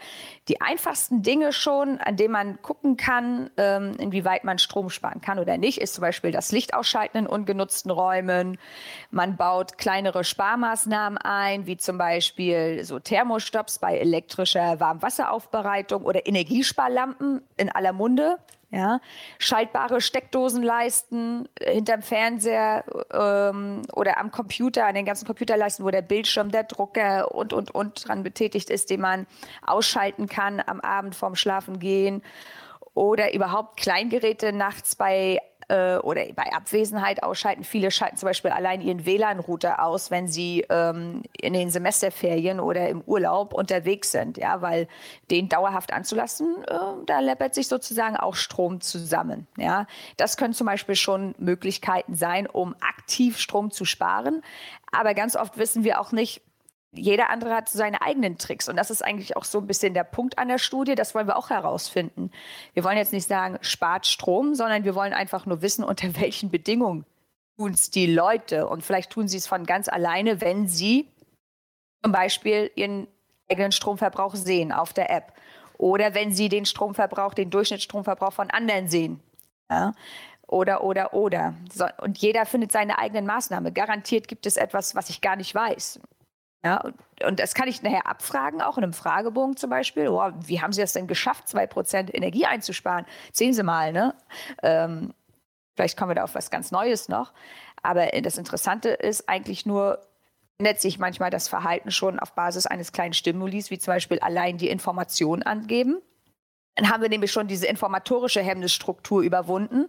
die 0.48 0.62
einfachsten 0.62 1.22
Dinge 1.22 1.52
schon, 1.52 1.98
an 1.98 2.16
denen 2.16 2.32
man 2.32 2.62
gucken 2.62 2.96
kann, 2.96 3.50
ähm, 3.58 3.92
inwieweit 3.98 4.44
man 4.44 4.58
Strom 4.58 4.88
sparen 4.88 5.20
kann 5.20 5.38
oder 5.38 5.58
nicht, 5.58 5.78
ist 5.78 5.94
zum 5.94 6.02
Beispiel 6.02 6.32
das 6.32 6.50
Licht 6.50 6.72
ausschalten 6.72 7.18
in 7.18 7.26
ungenutzten 7.26 7.90
Räumen. 7.90 8.56
Man 9.10 9.36
baut 9.36 9.76
kleinere 9.76 10.24
Sparmaßnahmen 10.24 11.18
ein, 11.18 11.66
wie 11.66 11.76
zum 11.76 11.98
Beispiel 11.98 12.84
so 12.84 13.00
Thermostops 13.00 13.80
bei 13.80 13.98
elektrischer 13.98 14.80
Warmwasseraufbereitung 14.80 16.04
oder 16.04 16.26
Energiesparlampen 16.26 17.42
in 17.58 17.68
aller 17.68 17.92
Munde. 17.92 18.38
Ja, 18.74 19.00
schaltbare 19.38 20.00
Steckdosenleisten 20.00 21.48
äh, 21.60 21.74
hinterm 21.74 22.02
Fernseher 22.02 22.84
ähm, 23.12 23.82
oder 23.92 24.18
am 24.18 24.32
Computer, 24.32 24.86
an 24.86 24.96
den 24.96 25.04
ganzen 25.04 25.26
Computerleisten, 25.26 25.84
wo 25.84 25.90
der 25.90 26.02
Bildschirm, 26.02 26.50
der 26.50 26.64
Drucker 26.64 27.32
und, 27.32 27.52
und, 27.52 27.72
und 27.72 28.08
dran 28.08 28.24
betätigt 28.24 28.70
ist, 28.70 28.90
den 28.90 29.00
man 29.00 29.28
ausschalten 29.64 30.26
kann 30.26 30.60
am 30.66 30.80
Abend 30.80 31.14
vorm 31.14 31.36
Schlafengehen. 31.36 32.20
Oder 32.94 33.32
überhaupt 33.32 33.76
Kleingeräte 33.76 34.52
nachts 34.52 34.96
bei 34.96 35.38
äh, 35.68 35.96
oder 35.96 36.24
bei 36.34 36.52
Abwesenheit 36.52 37.22
ausschalten. 37.22 37.64
Viele 37.64 37.90
schalten 37.90 38.16
zum 38.16 38.28
Beispiel 38.28 38.50
allein 38.50 38.80
ihren 38.80 39.06
WLAN-Router 39.06 39.82
aus, 39.82 40.10
wenn 40.10 40.28
sie 40.28 40.64
ähm, 40.68 41.22
in 41.40 41.52
den 41.52 41.70
Semesterferien 41.70 42.60
oder 42.60 42.88
im 42.88 43.02
Urlaub 43.02 43.54
unterwegs 43.54 44.12
sind, 44.12 44.36
ja, 44.38 44.62
weil 44.62 44.88
den 45.30 45.48
dauerhaft 45.48 45.92
anzulassen, 45.92 46.64
äh, 46.66 46.76
da 47.06 47.20
läppert 47.20 47.54
sich 47.54 47.68
sozusagen 47.68 48.16
auch 48.16 48.34
Strom 48.34 48.80
zusammen. 48.80 49.46
Ja. 49.56 49.86
Das 50.16 50.36
können 50.36 50.54
zum 50.54 50.66
Beispiel 50.66 50.96
schon 50.96 51.34
Möglichkeiten 51.38 52.14
sein, 52.14 52.46
um 52.46 52.74
aktiv 52.80 53.38
Strom 53.38 53.70
zu 53.70 53.84
sparen. 53.84 54.42
Aber 54.92 55.14
ganz 55.14 55.36
oft 55.36 55.58
wissen 55.58 55.84
wir 55.84 56.00
auch 56.00 56.12
nicht, 56.12 56.42
jeder 56.94 57.30
andere 57.30 57.54
hat 57.54 57.68
seine 57.68 58.02
eigenen 58.02 58.38
Tricks. 58.38 58.68
Und 58.68 58.76
das 58.76 58.90
ist 58.90 59.04
eigentlich 59.04 59.36
auch 59.36 59.44
so 59.44 59.58
ein 59.58 59.66
bisschen 59.66 59.94
der 59.94 60.04
Punkt 60.04 60.38
an 60.38 60.48
der 60.48 60.58
Studie. 60.58 60.94
Das 60.94 61.14
wollen 61.14 61.26
wir 61.26 61.36
auch 61.36 61.50
herausfinden. 61.50 62.30
Wir 62.72 62.84
wollen 62.84 62.96
jetzt 62.96 63.12
nicht 63.12 63.28
sagen, 63.28 63.58
spart 63.60 64.06
Strom, 64.06 64.54
sondern 64.54 64.84
wir 64.84 64.94
wollen 64.94 65.12
einfach 65.12 65.46
nur 65.46 65.62
wissen, 65.62 65.84
unter 65.84 66.14
welchen 66.20 66.50
Bedingungen 66.50 67.04
tun 67.56 67.72
es 67.72 67.90
die 67.90 68.06
Leute. 68.06 68.68
Und 68.68 68.82
vielleicht 68.82 69.10
tun 69.10 69.28
sie 69.28 69.38
es 69.38 69.46
von 69.46 69.64
ganz 69.64 69.88
alleine, 69.88 70.40
wenn 70.40 70.68
sie 70.68 71.08
zum 72.02 72.12
Beispiel 72.12 72.70
ihren 72.74 73.06
eigenen 73.50 73.72
Stromverbrauch 73.72 74.34
sehen 74.34 74.72
auf 74.72 74.92
der 74.92 75.10
App. 75.10 75.32
Oder 75.78 76.14
wenn 76.14 76.32
sie 76.32 76.48
den 76.48 76.66
Stromverbrauch, 76.66 77.34
den 77.34 77.50
Durchschnittsstromverbrauch 77.50 78.32
von 78.32 78.50
anderen 78.50 78.88
sehen. 78.88 79.20
Ja? 79.70 79.92
Oder, 80.46 80.84
oder, 80.84 81.14
oder. 81.14 81.54
So, 81.72 81.86
und 82.02 82.18
jeder 82.18 82.46
findet 82.46 82.70
seine 82.70 82.98
eigenen 82.98 83.26
Maßnahmen. 83.26 83.72
Garantiert 83.72 84.28
gibt 84.28 84.46
es 84.46 84.56
etwas, 84.56 84.94
was 84.94 85.08
ich 85.08 85.20
gar 85.20 85.36
nicht 85.36 85.54
weiß. 85.54 86.00
Ja, 86.64 86.82
und, 87.26 87.40
das 87.40 87.54
kann 87.54 87.68
ich 87.68 87.82
nachher 87.82 88.06
abfragen, 88.06 88.62
auch 88.62 88.78
in 88.78 88.84
einem 88.84 88.94
Fragebogen 88.94 89.56
zum 89.56 89.68
Beispiel. 89.68 90.08
Oh, 90.08 90.30
wie 90.46 90.62
haben 90.62 90.72
Sie 90.72 90.80
das 90.80 90.94
denn 90.94 91.06
geschafft, 91.06 91.46
zwei 91.46 91.66
Prozent 91.66 92.14
Energie 92.14 92.46
einzusparen? 92.46 93.04
Sehen 93.32 93.52
Sie 93.52 93.62
mal, 93.62 93.92
ne? 93.92 94.14
Ähm, 94.62 95.12
vielleicht 95.76 95.98
kommen 95.98 96.10
wir 96.10 96.14
da 96.14 96.24
auf 96.24 96.34
was 96.34 96.50
ganz 96.50 96.70
Neues 96.70 97.08
noch. 97.08 97.34
Aber 97.82 98.06
das 98.06 98.38
Interessante 98.38 98.88
ist 98.88 99.28
eigentlich 99.28 99.66
nur, 99.66 100.00
ändert 100.56 100.80
sich 100.80 100.98
manchmal 100.98 101.28
das 101.28 101.48
Verhalten 101.48 101.90
schon 101.90 102.18
auf 102.18 102.32
Basis 102.32 102.66
eines 102.66 102.92
kleinen 102.92 103.12
Stimulis, 103.12 103.70
wie 103.70 103.78
zum 103.78 103.92
Beispiel 103.92 104.18
allein 104.20 104.56
die 104.56 104.70
Information 104.70 105.42
angeben. 105.42 106.00
Dann 106.76 106.90
haben 106.90 107.02
wir 107.02 107.08
nämlich 107.08 107.30
schon 107.30 107.46
diese 107.46 107.66
informatorische 107.66 108.42
Hemmnisstruktur 108.42 109.22
überwunden. 109.22 109.86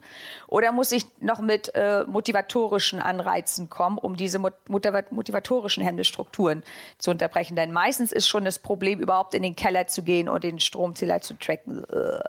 Oder 0.47 0.71
muss 0.71 0.91
ich 0.91 1.05
noch 1.19 1.39
mit 1.39 1.73
äh, 1.73 2.03
motivatorischen 2.05 2.99
Anreizen 2.99 3.69
kommen, 3.69 3.97
um 3.97 4.15
diese 4.15 4.39
motivatorischen 4.39 5.83
Hemmnisstrukturen 5.83 6.63
zu 6.99 7.11
unterbrechen? 7.11 7.55
Denn 7.55 7.71
meistens 7.71 8.11
ist 8.11 8.27
schon 8.27 8.45
das 8.45 8.59
Problem, 8.59 8.99
überhaupt 8.99 9.33
in 9.33 9.41
den 9.41 9.55
Keller 9.55 9.87
zu 9.87 10.03
gehen 10.03 10.29
und 10.29 10.43
den 10.43 10.59
Stromzähler 10.59 11.21
zu 11.21 11.33
tracken. 11.39 11.83
Äh, 11.85 12.19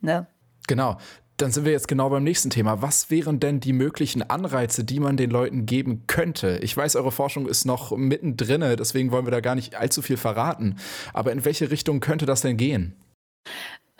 ne? 0.00 0.26
Genau. 0.68 0.98
Dann 1.38 1.50
sind 1.50 1.64
wir 1.64 1.72
jetzt 1.72 1.88
genau 1.88 2.10
beim 2.10 2.22
nächsten 2.22 2.50
Thema. 2.50 2.82
Was 2.82 3.10
wären 3.10 3.40
denn 3.40 3.58
die 3.58 3.72
möglichen 3.72 4.22
Anreize, 4.22 4.84
die 4.84 5.00
man 5.00 5.16
den 5.16 5.30
Leuten 5.30 5.64
geben 5.64 6.04
könnte? 6.06 6.58
Ich 6.62 6.76
weiß, 6.76 6.94
eure 6.96 7.10
Forschung 7.10 7.48
ist 7.48 7.64
noch 7.64 7.96
mittendrin, 7.96 8.60
deswegen 8.76 9.10
wollen 9.10 9.26
wir 9.26 9.32
da 9.32 9.40
gar 9.40 9.54
nicht 9.54 9.74
allzu 9.74 10.02
viel 10.02 10.18
verraten. 10.18 10.76
Aber 11.14 11.32
in 11.32 11.44
welche 11.44 11.70
Richtung 11.70 12.00
könnte 12.00 12.26
das 12.26 12.42
denn 12.42 12.58
gehen? 12.58 12.94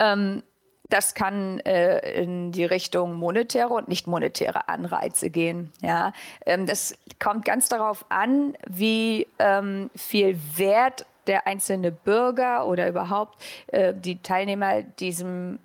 Ähm, 0.03 0.43
das 0.89 1.15
kann 1.15 1.59
äh, 1.61 2.21
in 2.21 2.51
die 2.51 2.65
Richtung 2.65 3.15
monetäre 3.15 3.69
und 3.69 3.87
nicht 3.87 4.05
monetäre 4.05 4.67
Anreize 4.67 5.29
gehen. 5.29 5.71
Ja, 5.81 6.13
ähm, 6.45 6.67
das 6.67 6.95
kommt 7.19 7.45
ganz 7.45 7.69
darauf 7.69 8.05
an, 8.09 8.55
wie 8.67 9.27
ähm, 9.39 9.89
viel 9.95 10.37
Wert 10.55 11.05
der 11.25 11.47
einzelne 11.47 11.91
Bürger 11.91 12.67
oder 12.67 12.87
überhaupt 12.87 13.41
äh, 13.67 13.93
die 13.93 14.21
Teilnehmer 14.21 14.83
diesem 14.83 15.57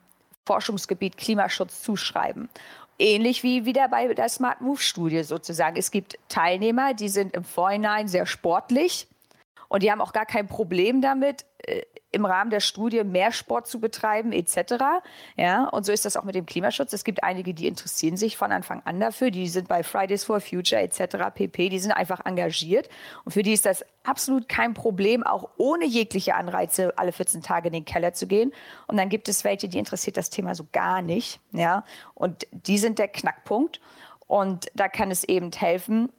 Forschungsgebiet 0.46 1.18
Klimaschutz 1.18 1.82
zuschreiben. 1.82 2.48
Ähnlich 2.98 3.42
wie 3.42 3.66
wieder 3.66 3.88
bei 3.88 4.12
der 4.14 4.28
Smart 4.28 4.60
Move 4.60 4.80
Studie 4.80 5.24
sozusagen. 5.24 5.76
Es 5.76 5.90
gibt 5.90 6.18
Teilnehmer, 6.28 6.94
die 6.94 7.08
sind 7.08 7.34
im 7.34 7.44
Vorhinein 7.44 8.08
sehr 8.08 8.24
sportlich 8.24 9.06
und 9.68 9.82
die 9.82 9.92
haben 9.92 10.00
auch 10.00 10.12
gar 10.12 10.26
kein 10.26 10.46
Problem 10.46 11.02
damit, 11.02 11.44
äh, 11.64 11.82
im 12.10 12.24
Rahmen 12.24 12.50
der 12.50 12.60
Studie 12.60 13.04
mehr 13.04 13.32
Sport 13.32 13.66
zu 13.66 13.80
betreiben 13.80 14.32
etc. 14.32 14.74
Ja, 15.36 15.68
und 15.68 15.84
so 15.84 15.92
ist 15.92 16.04
das 16.04 16.16
auch 16.16 16.24
mit 16.24 16.34
dem 16.34 16.46
Klimaschutz. 16.46 16.92
Es 16.92 17.04
gibt 17.04 17.22
einige, 17.22 17.54
die 17.54 17.66
interessieren 17.66 18.16
sich 18.16 18.36
von 18.36 18.50
Anfang 18.50 18.82
an 18.84 18.98
dafür, 18.98 19.30
die 19.30 19.48
sind 19.48 19.68
bei 19.68 19.82
Fridays 19.82 20.24
for 20.24 20.40
Future 20.40 20.80
etc. 20.80 21.16
pp. 21.34 21.68
Die 21.68 21.78
sind 21.78 21.92
einfach 21.92 22.24
engagiert 22.24 22.88
und 23.24 23.32
für 23.32 23.42
die 23.42 23.52
ist 23.52 23.66
das 23.66 23.84
absolut 24.04 24.48
kein 24.48 24.74
Problem, 24.74 25.22
auch 25.22 25.50
ohne 25.58 25.84
jegliche 25.84 26.34
Anreize 26.34 26.96
alle 26.96 27.12
14 27.12 27.42
Tage 27.42 27.68
in 27.68 27.74
den 27.74 27.84
Keller 27.84 28.14
zu 28.14 28.26
gehen. 28.26 28.52
Und 28.86 28.96
dann 28.96 29.08
gibt 29.10 29.28
es 29.28 29.44
welche, 29.44 29.68
die 29.68 29.78
interessiert 29.78 30.16
das 30.16 30.30
Thema 30.30 30.54
so 30.54 30.66
gar 30.72 31.02
nicht. 31.02 31.40
Ja, 31.52 31.84
und 32.14 32.46
die 32.52 32.78
sind 32.78 32.98
der 32.98 33.08
Knackpunkt. 33.08 33.80
Und 34.26 34.66
da 34.74 34.88
kann 34.88 35.10
es 35.10 35.24
eben 35.24 35.50
helfen, 35.52 36.10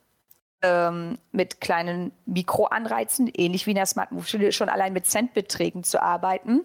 ähm, 0.62 1.18
mit 1.32 1.62
kleinen 1.62 2.12
Mikroanreizen, 2.26 3.32
ähnlich 3.34 3.66
wie 3.66 3.72
in 3.72 3.76
der 3.76 3.86
Smart 3.86 4.12
Move 4.12 4.26
Studie, 4.26 4.52
schon 4.52 4.70
allein 4.70 4.94
mit 4.94 5.06
Centbeträgen 5.06 5.84
zu 5.84 6.02
arbeiten. 6.02 6.62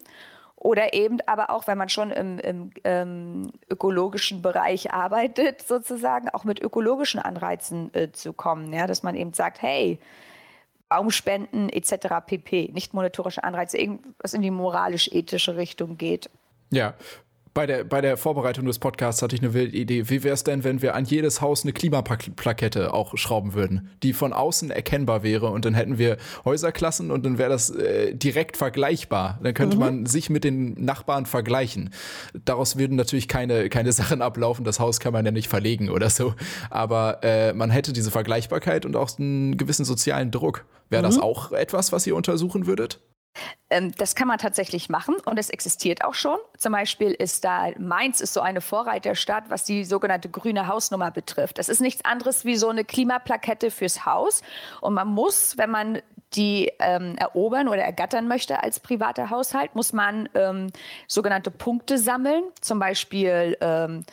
Oder 0.55 0.93
eben 0.93 1.19
aber 1.27 1.51
auch, 1.51 1.67
wenn 1.67 1.77
man 1.77 1.89
schon 1.89 2.09
im, 2.11 2.39
im 2.39 2.71
ähm, 2.83 3.51
ökologischen 3.69 4.41
Bereich 4.41 4.91
arbeitet, 4.91 5.61
sozusagen 5.61 6.29
auch 6.29 6.43
mit 6.43 6.59
ökologischen 6.59 7.19
Anreizen 7.19 7.93
äh, 7.93 8.11
zu 8.11 8.33
kommen. 8.33 8.73
Ja? 8.73 8.87
Dass 8.87 9.03
man 9.03 9.15
eben 9.15 9.33
sagt, 9.33 9.61
hey, 9.61 9.99
Baumspenden 10.89 11.69
etc. 11.69 12.07
pp. 12.25 12.71
Nicht 12.73 12.93
monetarische 12.93 13.43
Anreize, 13.43 13.77
irgendwas 13.77 14.33
in 14.33 14.41
die 14.41 14.51
moralisch-ethische 14.51 15.55
Richtung 15.55 15.97
geht. 15.97 16.29
Ja, 16.71 16.95
bei 17.55 17.65
der, 17.65 17.85
bei 17.85 18.01
der 18.01 18.17
Vorbereitung 18.17 18.65
des 18.65 18.79
Podcasts 18.79 19.21
hatte 19.21 19.33
ich 19.33 19.41
eine 19.41 19.53
wilde 19.53 19.77
Idee. 19.77 20.09
Wie 20.09 20.23
wäre 20.23 20.33
es 20.33 20.43
denn, 20.43 20.65
wenn 20.65 20.81
wir 20.81 20.93
an 20.93 21.05
jedes 21.05 21.39
Haus 21.39 21.63
eine 21.63 21.71
Klimaplakette 21.71 22.93
auch 22.93 23.17
schrauben 23.17 23.53
würden, 23.53 23.89
die 24.03 24.11
von 24.11 24.33
außen 24.33 24.71
erkennbar 24.71 25.23
wäre 25.23 25.47
und 25.47 25.63
dann 25.63 25.73
hätten 25.73 25.97
wir 25.97 26.17
Häuserklassen 26.43 27.11
und 27.11 27.25
dann 27.25 27.37
wäre 27.37 27.49
das 27.49 27.69
äh, 27.69 28.13
direkt 28.13 28.57
vergleichbar. 28.57 29.39
Dann 29.41 29.53
könnte 29.53 29.77
mhm. 29.77 29.79
man 29.79 30.05
sich 30.05 30.29
mit 30.29 30.43
den 30.43 30.73
Nachbarn 30.83 31.25
vergleichen. 31.25 31.91
Daraus 32.43 32.77
würden 32.77 32.97
natürlich 32.97 33.29
keine, 33.29 33.69
keine 33.69 33.91
Sachen 33.93 34.21
ablaufen. 34.21 34.65
Das 34.65 34.81
Haus 34.81 34.99
kann 34.99 35.13
man 35.13 35.23
ja 35.23 35.31
nicht 35.31 35.47
verlegen 35.47 35.89
oder 35.89 36.09
so. 36.09 36.35
Aber 36.69 37.23
äh, 37.23 37.53
man 37.53 37.69
hätte 37.69 37.93
diese 37.93 38.11
Vergleichbarkeit 38.11 38.85
und 38.85 38.97
auch 38.97 39.17
einen 39.17 39.55
gewissen 39.55 39.85
sozialen 39.85 40.29
Druck. 40.29 40.65
Wäre 40.89 41.03
mhm. 41.03 41.07
das 41.07 41.19
auch 41.19 41.53
etwas, 41.53 41.93
was 41.93 42.05
ihr 42.05 42.17
untersuchen 42.17 42.67
würdet? 42.67 42.99
Ähm, 43.69 43.91
das 43.97 44.15
kann 44.15 44.27
man 44.27 44.37
tatsächlich 44.37 44.89
machen 44.89 45.15
und 45.25 45.39
es 45.39 45.49
existiert 45.49 46.03
auch 46.03 46.13
schon. 46.13 46.37
Zum 46.57 46.71
Beispiel 46.71 47.11
ist 47.11 47.43
da 47.43 47.71
Mainz 47.77 48.21
ist 48.21 48.33
so 48.33 48.41
eine 48.41 48.61
Vorreiterstadt, 48.61 49.45
was 49.49 49.63
die 49.63 49.83
sogenannte 49.83 50.29
grüne 50.29 50.67
Hausnummer 50.67 51.11
betrifft. 51.11 51.57
Das 51.57 51.69
ist 51.69 51.81
nichts 51.81 52.05
anderes 52.05 52.45
wie 52.45 52.55
so 52.55 52.69
eine 52.69 52.85
Klimaplakette 52.85 53.71
fürs 53.71 54.05
Haus 54.05 54.41
und 54.81 54.93
man 54.93 55.07
muss, 55.07 55.57
wenn 55.57 55.71
man 55.71 56.01
die 56.33 56.71
ähm, 56.79 57.15
erobern 57.17 57.67
oder 57.67 57.83
ergattern 57.83 58.27
möchte 58.27 58.61
als 58.61 58.79
privater 58.79 59.29
Haushalt, 59.29 59.75
muss 59.75 59.93
man 59.93 60.29
ähm, 60.33 60.67
sogenannte 61.07 61.51
Punkte 61.51 61.97
sammeln, 61.97 62.43
zum 62.61 62.79
Beispiel 62.79 63.57
ähm, 63.61 64.05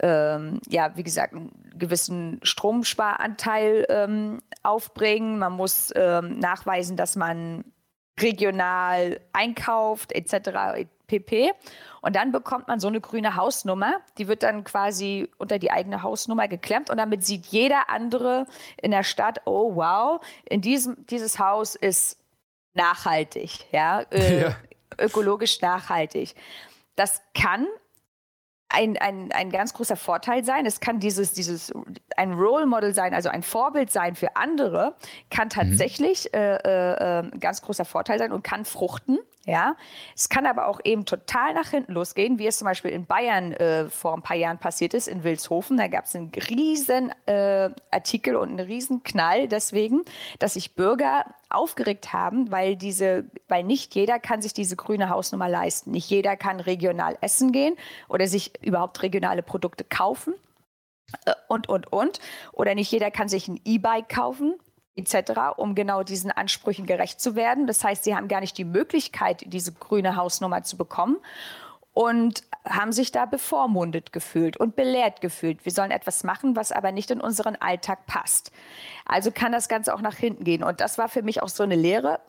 ähm, 0.00 0.60
ja, 0.68 0.96
wie 0.96 1.04
gesagt, 1.04 1.32
einen 1.32 1.52
gewissen 1.76 2.40
Stromsparanteil 2.42 3.86
ähm, 3.88 4.42
aufbringen. 4.62 5.38
Man 5.38 5.52
muss 5.52 5.92
nachweisen, 5.94 6.96
dass 6.96 7.14
man 7.14 7.64
regional 8.20 9.20
einkauft, 9.32 10.12
etc. 10.12 10.86
pp. 11.06 11.52
Und 12.00 12.16
dann 12.16 12.32
bekommt 12.32 12.68
man 12.68 12.80
so 12.80 12.88
eine 12.88 13.00
grüne 13.00 13.36
Hausnummer. 13.36 14.00
Die 14.18 14.28
wird 14.28 14.42
dann 14.42 14.64
quasi 14.64 15.30
unter 15.38 15.58
die 15.58 15.70
eigene 15.70 16.02
Hausnummer 16.02 16.48
geklemmt 16.48 16.90
und 16.90 16.96
damit 16.96 17.24
sieht 17.24 17.46
jeder 17.46 17.88
andere 17.88 18.46
in 18.76 18.90
der 18.90 19.04
Stadt, 19.04 19.42
oh 19.44 19.76
wow, 19.76 20.20
in 20.44 20.60
diesem, 20.60 21.06
dieses 21.06 21.38
Haus 21.38 21.74
ist 21.74 22.18
nachhaltig, 22.74 23.66
ja, 23.72 24.00
äh, 24.10 24.40
ja. 24.42 24.56
ökologisch 24.98 25.60
nachhaltig. 25.60 26.34
Das 26.96 27.22
kann 27.34 27.66
ein, 28.72 28.96
ein, 28.96 29.30
ein 29.32 29.50
ganz 29.50 29.74
großer 29.74 29.96
Vorteil 29.96 30.44
sein. 30.44 30.66
Es 30.66 30.80
kann 30.80 30.98
dieses, 30.98 31.32
dieses, 31.32 31.72
ein 32.16 32.32
Role 32.32 32.66
Model 32.66 32.94
sein, 32.94 33.14
also 33.14 33.28
ein 33.28 33.42
Vorbild 33.42 33.90
sein 33.90 34.14
für 34.14 34.36
andere, 34.36 34.94
kann 35.30 35.46
mhm. 35.46 35.50
tatsächlich 35.50 36.24
mhm. 36.32 36.38
äh, 36.38 36.56
äh, 36.56 37.22
ein 37.22 37.40
ganz 37.40 37.62
großer 37.62 37.84
Vorteil 37.84 38.18
sein 38.18 38.32
und 38.32 38.42
kann 38.42 38.64
fruchten. 38.64 39.18
Ja, 39.44 39.74
es 40.14 40.28
kann 40.28 40.46
aber 40.46 40.68
auch 40.68 40.80
eben 40.84 41.04
total 41.04 41.52
nach 41.54 41.70
hinten 41.70 41.94
losgehen, 41.94 42.38
wie 42.38 42.46
es 42.46 42.58
zum 42.58 42.66
Beispiel 42.66 42.92
in 42.92 43.06
Bayern 43.06 43.52
äh, 43.52 43.88
vor 43.88 44.14
ein 44.14 44.22
paar 44.22 44.36
Jahren 44.36 44.58
passiert 44.58 44.94
ist, 44.94 45.08
in 45.08 45.24
Wilshofen. 45.24 45.76
Da 45.78 45.88
gab 45.88 46.04
es 46.04 46.14
einen 46.14 46.30
riesen 46.48 47.12
äh, 47.26 47.70
Artikel 47.90 48.36
und 48.36 48.50
einen 48.50 48.60
riesen 48.60 49.02
Knall 49.02 49.48
deswegen, 49.48 50.02
dass 50.38 50.54
sich 50.54 50.76
Bürger 50.76 51.24
aufgeregt 51.50 52.12
haben, 52.12 52.52
weil 52.52 52.76
diese, 52.76 53.24
weil 53.48 53.64
nicht 53.64 53.96
jeder 53.96 54.20
kann 54.20 54.42
sich 54.42 54.54
diese 54.54 54.76
grüne 54.76 55.08
Hausnummer 55.08 55.48
leisten. 55.48 55.90
Nicht 55.90 56.08
jeder 56.08 56.36
kann 56.36 56.60
regional 56.60 57.18
essen 57.20 57.50
gehen 57.50 57.74
oder 58.08 58.28
sich 58.28 58.52
überhaupt 58.62 59.02
regionale 59.02 59.42
Produkte 59.42 59.82
kaufen 59.82 60.34
äh, 61.26 61.32
und, 61.48 61.68
und, 61.68 61.92
und. 61.92 62.20
Oder 62.52 62.76
nicht 62.76 62.92
jeder 62.92 63.10
kann 63.10 63.28
sich 63.28 63.48
ein 63.48 63.60
E-Bike 63.64 64.08
kaufen 64.08 64.54
etc., 64.96 65.32
um 65.56 65.74
genau 65.74 66.02
diesen 66.02 66.30
Ansprüchen 66.30 66.86
gerecht 66.86 67.20
zu 67.20 67.34
werden. 67.34 67.66
Das 67.66 67.82
heißt, 67.82 68.04
sie 68.04 68.14
haben 68.14 68.28
gar 68.28 68.40
nicht 68.40 68.58
die 68.58 68.64
Möglichkeit, 68.64 69.44
diese 69.46 69.72
grüne 69.72 70.16
Hausnummer 70.16 70.62
zu 70.62 70.76
bekommen 70.76 71.18
und 71.94 72.42
haben 72.64 72.92
sich 72.92 73.12
da 73.12 73.26
bevormundet 73.26 74.12
gefühlt 74.12 74.56
und 74.56 74.76
belehrt 74.76 75.20
gefühlt. 75.20 75.64
Wir 75.64 75.72
sollen 75.72 75.90
etwas 75.90 76.24
machen, 76.24 76.56
was 76.56 76.72
aber 76.72 76.92
nicht 76.92 77.10
in 77.10 77.20
unseren 77.20 77.56
Alltag 77.56 78.06
passt. 78.06 78.52
Also 79.04 79.30
kann 79.30 79.52
das 79.52 79.68
Ganze 79.68 79.94
auch 79.94 80.00
nach 80.00 80.16
hinten 80.16 80.44
gehen. 80.44 80.62
Und 80.62 80.80
das 80.80 80.96
war 80.96 81.08
für 81.08 81.22
mich 81.22 81.42
auch 81.42 81.48
so 81.48 81.62
eine 81.62 81.76
Lehre. 81.76 82.20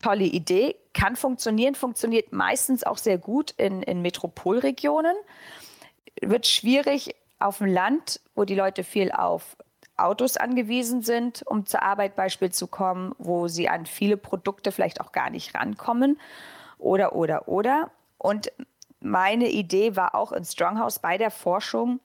Tolle 0.00 0.24
Idee, 0.24 0.74
kann 0.94 1.14
funktionieren, 1.14 1.76
funktioniert 1.76 2.32
meistens 2.32 2.82
auch 2.82 2.98
sehr 2.98 3.18
gut 3.18 3.52
in, 3.52 3.82
in 3.82 4.02
Metropolregionen. 4.02 5.14
Wird 6.20 6.46
schwierig 6.46 7.14
auf 7.38 7.58
dem 7.58 7.68
Land, 7.68 8.20
wo 8.34 8.44
die 8.44 8.56
Leute 8.56 8.82
viel 8.82 9.12
auf 9.12 9.56
Autos 9.96 10.36
angewiesen 10.36 11.02
sind, 11.02 11.42
um 11.46 11.66
zur 11.66 11.82
Arbeit 11.82 12.16
beispielsweise 12.16 12.58
zu 12.58 12.66
kommen, 12.66 13.14
wo 13.18 13.48
sie 13.48 13.68
an 13.68 13.86
viele 13.86 14.16
Produkte 14.16 14.72
vielleicht 14.72 15.00
auch 15.00 15.12
gar 15.12 15.30
nicht 15.30 15.54
rankommen. 15.54 16.18
Oder, 16.78 17.14
oder, 17.14 17.48
oder. 17.48 17.90
Und 18.18 18.50
meine 19.00 19.48
Idee 19.48 19.96
war 19.96 20.14
auch 20.14 20.32
in 20.32 20.44
Stronghouse 20.44 20.98
bei 20.98 21.18
der 21.18 21.30
Forschung, 21.30 22.00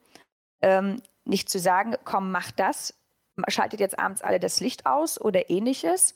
ähm, 0.62 1.02
nicht 1.26 1.50
zu 1.50 1.60
sagen, 1.60 1.96
komm, 2.04 2.32
mach 2.32 2.52
das, 2.52 2.94
schaltet 3.48 3.80
jetzt 3.80 4.00
abends 4.00 4.22
alle 4.22 4.40
das 4.40 4.60
Licht 4.60 4.86
aus 4.86 5.20
oder 5.20 5.50
ähnliches. 5.50 6.16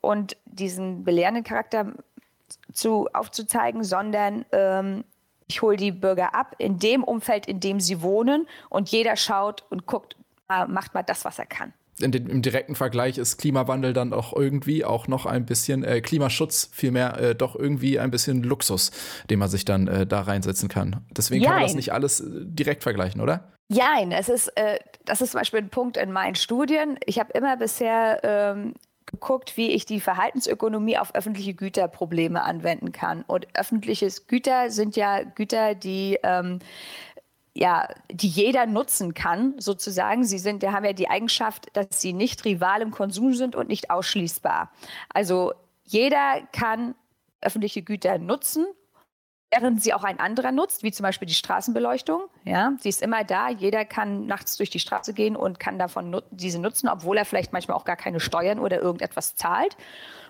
Und 0.00 0.36
diesen 0.44 1.04
belehrenden 1.04 1.44
Charakter 1.44 1.92
zu, 2.72 3.08
aufzuzeigen, 3.12 3.82
sondern 3.82 4.44
ähm, 4.52 5.04
ich 5.48 5.62
hole 5.62 5.76
die 5.76 5.92
Bürger 5.92 6.34
ab 6.34 6.54
in 6.58 6.78
dem 6.78 7.02
Umfeld, 7.04 7.46
in 7.46 7.60
dem 7.60 7.80
sie 7.80 8.02
wohnen. 8.02 8.48
Und 8.68 8.90
jeder 8.90 9.16
schaut 9.16 9.64
und 9.70 9.86
guckt, 9.86 10.16
macht 10.48 10.94
mal 10.94 11.02
das, 11.02 11.24
was 11.24 11.38
er 11.38 11.46
kann. 11.46 11.72
Den, 11.98 12.26
Im 12.26 12.42
direkten 12.42 12.74
Vergleich 12.74 13.16
ist 13.16 13.38
Klimawandel 13.38 13.94
dann 13.94 14.12
auch 14.12 14.34
irgendwie 14.34 14.84
auch 14.84 15.08
noch 15.08 15.24
ein 15.24 15.46
bisschen 15.46 15.82
äh, 15.82 16.02
Klimaschutz 16.02 16.68
vielmehr 16.72 17.18
äh, 17.18 17.34
doch 17.34 17.56
irgendwie 17.56 17.98
ein 17.98 18.10
bisschen 18.10 18.42
Luxus, 18.42 18.90
den 19.30 19.38
man 19.38 19.48
sich 19.48 19.64
dann 19.64 19.88
äh, 19.88 20.06
da 20.06 20.20
reinsetzen 20.20 20.68
kann. 20.68 21.06
Deswegen 21.16 21.42
Jein. 21.42 21.52
kann 21.52 21.60
man 21.60 21.68
das 21.68 21.74
nicht 21.74 21.92
alles 21.94 22.20
äh, 22.20 22.24
direkt 22.44 22.82
vergleichen, 22.82 23.22
oder? 23.22 23.52
Nein, 23.68 24.12
es 24.12 24.28
ist, 24.28 24.48
äh, 24.56 24.78
das 25.06 25.22
ist 25.22 25.32
zum 25.32 25.40
Beispiel 25.40 25.60
ein 25.60 25.70
Punkt 25.70 25.96
in 25.96 26.12
meinen 26.12 26.34
Studien. 26.34 26.98
Ich 27.06 27.18
habe 27.18 27.32
immer 27.32 27.56
bisher 27.56 28.20
ähm, 28.22 28.74
geguckt, 29.06 29.56
wie 29.56 29.70
ich 29.70 29.86
die 29.86 30.00
Verhaltensökonomie 30.00 30.98
auf 30.98 31.14
öffentliche 31.14 31.54
Güterprobleme 31.54 32.42
anwenden 32.42 32.92
kann. 32.92 33.22
Und 33.26 33.46
öffentliche 33.54 34.08
Güter 34.26 34.70
sind 34.70 34.96
ja 34.96 35.22
Güter, 35.22 35.74
die 35.74 36.18
ähm, 36.22 36.58
ja, 37.56 37.88
die 38.10 38.28
jeder 38.28 38.66
nutzen 38.66 39.14
kann, 39.14 39.54
sozusagen. 39.58 40.24
Sie 40.24 40.38
sind, 40.38 40.62
die 40.62 40.68
haben 40.68 40.84
ja 40.84 40.92
die 40.92 41.08
Eigenschaft, 41.08 41.68
dass 41.72 42.02
sie 42.02 42.12
nicht 42.12 42.44
rival 42.44 42.82
im 42.82 42.90
Konsum 42.90 43.32
sind 43.32 43.56
und 43.56 43.68
nicht 43.68 43.90
ausschließbar. 43.90 44.70
Also 45.08 45.54
jeder 45.84 46.42
kann 46.52 46.94
öffentliche 47.40 47.80
Güter 47.80 48.18
nutzen, 48.18 48.66
während 49.50 49.82
sie 49.82 49.94
auch 49.94 50.04
ein 50.04 50.20
anderer 50.20 50.52
nutzt, 50.52 50.82
wie 50.82 50.92
zum 50.92 51.04
Beispiel 51.04 51.26
die 51.26 51.34
Straßenbeleuchtung. 51.34 52.24
Ja, 52.44 52.72
sie 52.78 52.90
ist 52.90 53.00
immer 53.00 53.24
da. 53.24 53.48
Jeder 53.48 53.86
kann 53.86 54.26
nachts 54.26 54.58
durch 54.58 54.68
die 54.68 54.80
Straße 54.80 55.14
gehen 55.14 55.34
und 55.34 55.58
kann 55.58 55.78
davon 55.78 56.10
nut 56.10 56.24
diese 56.30 56.58
nutzen, 56.58 56.90
obwohl 56.90 57.16
er 57.16 57.24
vielleicht 57.24 57.54
manchmal 57.54 57.78
auch 57.78 57.86
gar 57.86 57.96
keine 57.96 58.20
Steuern 58.20 58.58
oder 58.58 58.82
irgendetwas 58.82 59.34
zahlt 59.34 59.78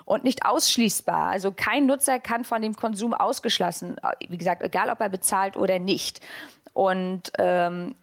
und 0.04 0.22
nicht 0.22 0.46
ausschließbar. 0.46 1.30
Also 1.30 1.50
kein 1.50 1.86
Nutzer 1.86 2.20
kann 2.20 2.44
von 2.44 2.62
dem 2.62 2.76
Konsum 2.76 3.14
ausgeschlossen, 3.14 3.96
wie 4.28 4.38
gesagt, 4.38 4.62
egal 4.62 4.90
ob 4.90 5.00
er 5.00 5.08
bezahlt 5.08 5.56
oder 5.56 5.80
nicht. 5.80 6.20
Und 6.76 7.32
ähm, 7.38 7.94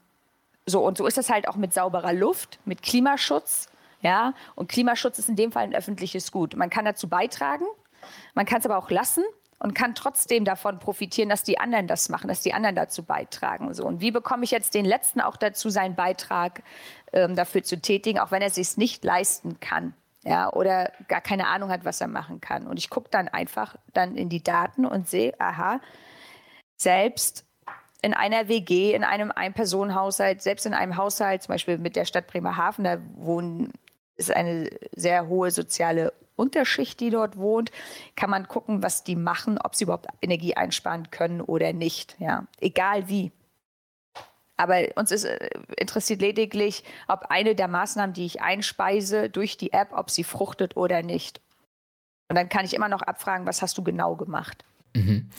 so, 0.66 0.84
und 0.84 0.98
so 0.98 1.06
ist 1.06 1.16
das 1.16 1.30
halt 1.30 1.48
auch 1.48 1.58
mit 1.58 1.76
sauberer 1.76 2.12
Luft, 2.12 2.58
mit 2.66 2.82
Klimaschutz. 2.82 3.68
Ja, 4.02 4.34
und 4.56 4.68
Klimaschutz 4.68 5.20
ist 5.20 5.30
in 5.30 5.36
dem 5.36 5.52
Fall 5.52 5.66
ein 5.66 5.76
öffentliches 5.76 6.32
Gut. 6.32 6.56
Man 6.56 6.72
kann 6.72 6.84
dazu 6.84 7.08
beitragen, 7.08 7.66
man 8.34 8.48
kann 8.48 8.62
es 8.62 8.66
aber 8.66 8.80
auch 8.80 8.90
lassen 8.90 9.24
und 9.60 9.76
kann 9.76 9.94
trotzdem 9.94 10.44
davon 10.44 10.80
profitieren, 10.80 11.30
dass 11.30 11.44
die 11.44 11.60
anderen 11.60 11.86
das 11.86 12.10
machen, 12.10 12.28
dass 12.28 12.42
die 12.42 12.56
anderen 12.56 12.76
dazu 12.76 13.04
beitragen. 13.04 13.72
So, 13.76 13.86
und 13.86 14.02
wie 14.02 14.10
bekomme 14.10 14.44
ich 14.44 14.50
jetzt 14.50 14.74
den 14.74 14.86
Letzten 14.86 15.22
auch 15.22 15.38
dazu, 15.38 15.70
seinen 15.70 15.94
Beitrag 15.94 16.64
ähm, 17.14 17.36
dafür 17.36 17.62
zu 17.62 17.80
tätigen, 17.80 18.18
auch 18.18 18.32
wenn 18.32 18.42
er 18.42 18.50
sich 18.50 18.76
nicht 18.76 19.04
leisten 19.04 19.60
kann? 19.60 19.94
Ja, 20.24 20.52
oder 20.52 20.92
gar 21.08 21.22
keine 21.22 21.46
Ahnung 21.46 21.70
hat, 21.70 21.86
was 21.86 22.02
er 22.02 22.08
machen 22.08 22.42
kann. 22.42 22.66
Und 22.66 22.80
ich 22.80 22.90
gucke 22.90 23.10
dann 23.12 23.28
einfach 23.28 23.76
dann 23.94 24.16
in 24.16 24.30
die 24.30 24.42
Daten 24.42 24.84
und 24.84 25.08
sehe, 25.08 25.40
aha, 25.40 25.80
selbst 26.76 27.46
in 28.04 28.14
einer 28.14 28.50
WG, 28.50 28.94
in 28.94 29.06
einem 29.06 29.32
Ein-Personen-Haushalt, 29.32 30.42
selbst 30.42 30.66
in 30.66 30.74
einem 30.74 30.98
Haushalt, 30.98 31.42
zum 31.42 31.54
Beispiel 31.54 31.78
mit 31.78 31.96
der 31.96 32.04
Stadt 32.04 32.28
Bremerhaven, 32.28 32.84
da 32.84 32.98
wohnen, 33.16 33.72
ist 34.18 34.30
eine 34.30 34.70
sehr 34.92 35.28
hohe 35.28 35.52
soziale 35.52 36.14
Unterschicht, 36.36 37.00
die 37.00 37.12
dort 37.12 37.38
wohnt, 37.38 37.72
kann 38.18 38.30
man 38.30 38.48
gucken, 38.50 38.84
was 38.84 39.06
die 39.06 39.16
machen, 39.16 39.58
ob 39.58 39.76
sie 39.76 39.86
überhaupt 39.86 40.08
Energie 40.22 40.56
einsparen 40.56 41.12
können 41.12 41.40
oder 41.40 41.72
nicht. 41.72 42.18
Ja, 42.20 42.46
egal 42.60 43.08
wie. 43.08 43.32
Aber 44.58 44.82
uns 44.96 45.12
ist, 45.12 45.24
äh, 45.24 45.50
interessiert 45.78 46.20
lediglich, 46.20 46.84
ob 47.08 47.28
eine 47.30 47.56
der 47.56 47.70
Maßnahmen, 47.70 48.14
die 48.14 48.26
ich 48.26 48.42
einspeise 48.42 49.30
durch 49.30 49.56
die 49.56 49.72
App, 49.72 49.94
ob 49.94 50.12
sie 50.12 50.26
fruchtet 50.26 50.76
oder 50.76 51.04
nicht. 51.04 51.40
Und 52.30 52.36
dann 52.36 52.50
kann 52.50 52.66
ich 52.66 52.74
immer 52.74 52.90
noch 52.90 53.02
abfragen, 53.02 53.46
was 53.46 53.62
hast 53.62 53.78
du 53.78 53.84
genau 53.84 54.16
gemacht. 54.18 54.66
Mhm 54.94 55.30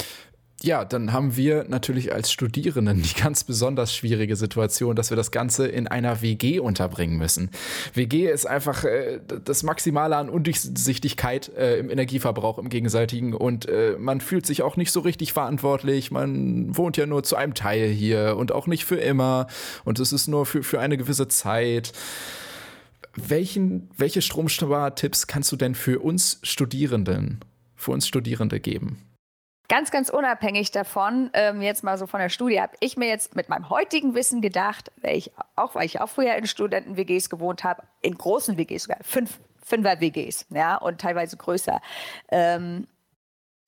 ja, 0.65 0.85
dann 0.85 1.13
haben 1.13 1.37
wir 1.37 1.67
natürlich 1.69 2.13
als 2.13 2.33
Studierenden 2.33 3.03
die 3.03 3.15
ganz 3.15 3.45
besonders 3.45 3.95
schwierige 3.95 4.35
Situation, 4.35 4.97
dass 4.97 5.11
wir 5.11 5.17
das 5.17 5.31
Ganze 5.31 5.67
in 5.67 5.87
einer 5.87 6.23
WG 6.23 6.59
unterbringen 6.59 7.19
müssen. 7.19 7.51
WG 7.93 8.31
ist 8.31 8.47
einfach 8.47 8.85
äh, 8.85 9.21
das 9.45 9.63
Maximale 9.63 10.17
an 10.17 10.31
Undurchsichtigkeit 10.31 11.51
äh, 11.57 11.79
im 11.79 11.91
Energieverbrauch 11.91 12.59
im 12.59 12.71
Gegenseitigen 12.71 13.35
und 13.35 13.69
äh, 13.69 13.97
man 13.99 14.23
fühlt 14.23 14.47
sich 14.47 14.63
auch 14.63 14.77
nicht 14.77 14.91
so 14.91 15.01
richtig 15.01 15.35
verantwortlich. 15.35 16.11
Man 16.11 16.75
wohnt 16.77 16.97
ja 16.97 17.05
nur 17.05 17.23
zu 17.23 17.37
einem 17.37 17.55
Teil 17.55 17.89
hier 17.89 18.37
und 18.39 18.51
auch 18.51 18.67
nicht 18.67 18.87
für 18.87 18.97
immer 18.97 19.47
und 19.85 20.01
es 20.01 20.13
ist 20.13 20.29
nur 20.29 20.47
für, 20.47 20.63
für 20.63 20.81
eine 20.81 20.97
gewisse 20.97 21.29
Zeit. 21.29 21.93
Welchen, 23.17 23.91
welche 23.97 24.23
Stromspartipps 24.23 25.27
kannst 25.27 25.53
du 25.53 25.57
denn 25.57 25.75
für 25.75 26.01
uns 26.01 26.39
Studierenden, 26.43 27.41
für 27.77 27.93
uns 27.93 28.09
Studierende 28.09 28.61
geben? 28.61 29.14
Ganz, 29.69 29.91
ganz 29.91 30.11
unabhängig 30.11 30.73
davon, 30.73 31.31
ähm, 31.33 31.63
jetzt 31.63 31.83
mal 31.83 31.97
so 31.97 32.07
von 32.07 32.21
der 32.21 32.29
Studie, 32.29 32.61
habe 32.61 32.77
ich 32.81 32.99
mir 32.99 33.09
jetzt 33.09 33.35
mit 33.35 33.49
meinem 33.49 33.71
heutigen 33.71 34.15
Wissen 34.15 34.43
gedacht, 34.43 34.93
weil 35.01 35.17
ich 35.17 35.33
auch, 35.57 35.75
weil 35.75 35.87
ich 35.87 36.01
auch 36.01 36.09
früher 36.09 36.35
in 36.35 36.47
Studenten-WGs 36.47 37.31
gewohnt 37.31 37.65
habe, 37.65 37.83
in 38.03 38.17
großen 38.17 38.59
WGs 38.59 38.83
sogar, 38.85 38.99
fünf, 39.03 39.39
Fünfer-WGs, 39.65 40.47
ja, 40.51 40.77
und 40.77 41.01
teilweise 41.01 41.37
größer. 41.39 41.81
Ähm, 42.31 42.87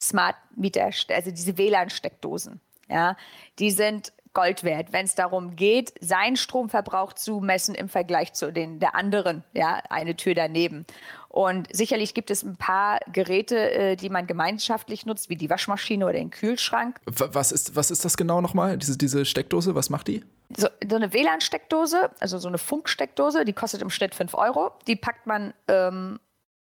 Smart 0.01 0.37
Meter, 0.55 0.91
also 1.09 1.31
diese 1.31 1.57
WLAN-Steckdosen, 1.57 2.61
ja, 2.89 3.17
die 3.59 3.71
sind 3.71 4.13
Gold 4.37 4.65
wert, 4.65 4.93
wenn 4.93 5.07
es 5.07 5.15
darum 5.15 5.57
geht, 5.57 5.95
seinen 5.99 6.37
Stromverbrauch 6.37 7.15
zu 7.15 7.41
messen 7.41 7.75
im 7.75 7.89
Vergleich 7.89 8.35
zu 8.35 8.53
den 8.53 8.81
der 8.81 8.95
anderen, 8.95 9.45
ja, 9.55 9.81
eine 9.89 10.15
Tür 10.15 10.35
daneben. 10.35 10.85
Und 11.31 11.75
sicherlich 11.75 12.13
gibt 12.13 12.31
es 12.31 12.43
ein 12.43 12.57
paar 12.57 13.01
Geräte, 13.11 13.71
äh, 13.71 13.97
die 13.97 14.11
man 14.11 14.27
gemeinschaftlich 14.27 15.07
nutzt, 15.07 15.31
wie 15.31 15.37
die 15.37 15.49
Waschmaschine 15.49 16.05
oder 16.05 16.13
den 16.13 16.31
Kühlschrank. 16.31 17.01
Was 17.07 17.51
ist, 17.51 17.77
was 17.77 17.91
ist 17.91 18.05
das 18.05 18.19
genau 18.19 18.43
nochmal, 18.43 18.77
diese, 18.77 18.99
diese 18.99 19.25
Steckdose? 19.25 19.75
Was 19.75 19.89
macht 19.89 20.09
die? 20.09 20.23
So, 20.55 20.69
so 20.87 20.97
eine 20.97 21.15
WLAN-Steckdose, 21.15 22.11
also 22.21 22.37
so 22.37 22.49
eine 22.49 22.59
Funksteckdose, 22.59 23.47
die 23.47 23.55
kostet 23.55 23.81
im 23.81 23.89
Schnitt 23.89 24.15
5 24.15 24.35
Euro. 24.35 24.73
Die 24.87 24.97
packt 24.97 25.27
man 25.27 25.55
ähm, 25.69 26.21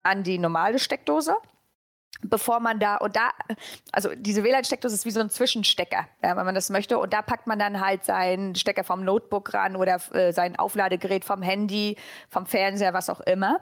an 0.05 0.23
die 0.23 0.39
normale 0.39 0.79
Steckdose 0.79 1.37
bevor 2.23 2.61
man 2.61 2.81
da 2.81 2.97
und 2.97 3.17
da, 3.17 3.31
also 3.93 4.11
diese 4.17 4.43
WLAN-Steckdose 4.43 4.95
ist 4.95 5.05
wie 5.05 5.11
so 5.11 5.21
ein 5.21 5.31
Zwischenstecker, 5.31 6.09
ja, 6.23 6.37
wenn 6.37 6.45
man 6.45 6.55
das 6.55 6.71
möchte. 6.71 6.99
Und 6.99 7.13
da 7.13 7.23
packt 7.23 7.47
man 7.47 7.59
dann 7.59 7.81
halt 7.81 8.05
seinen 8.05 8.55
Stecker 8.55 8.85
vom 8.85 9.05
Notebook 9.05 9.55
ran 9.55 9.77
oder 9.77 10.01
äh, 10.13 10.33
sein 10.33 10.59
Aufladegerät 10.59 11.25
vom 11.25 11.43
Handy, 11.43 11.97
vom 12.29 12.47
Fernseher, 12.47 12.93
was 12.93 13.09
auch 13.09 13.21
immer. 13.21 13.61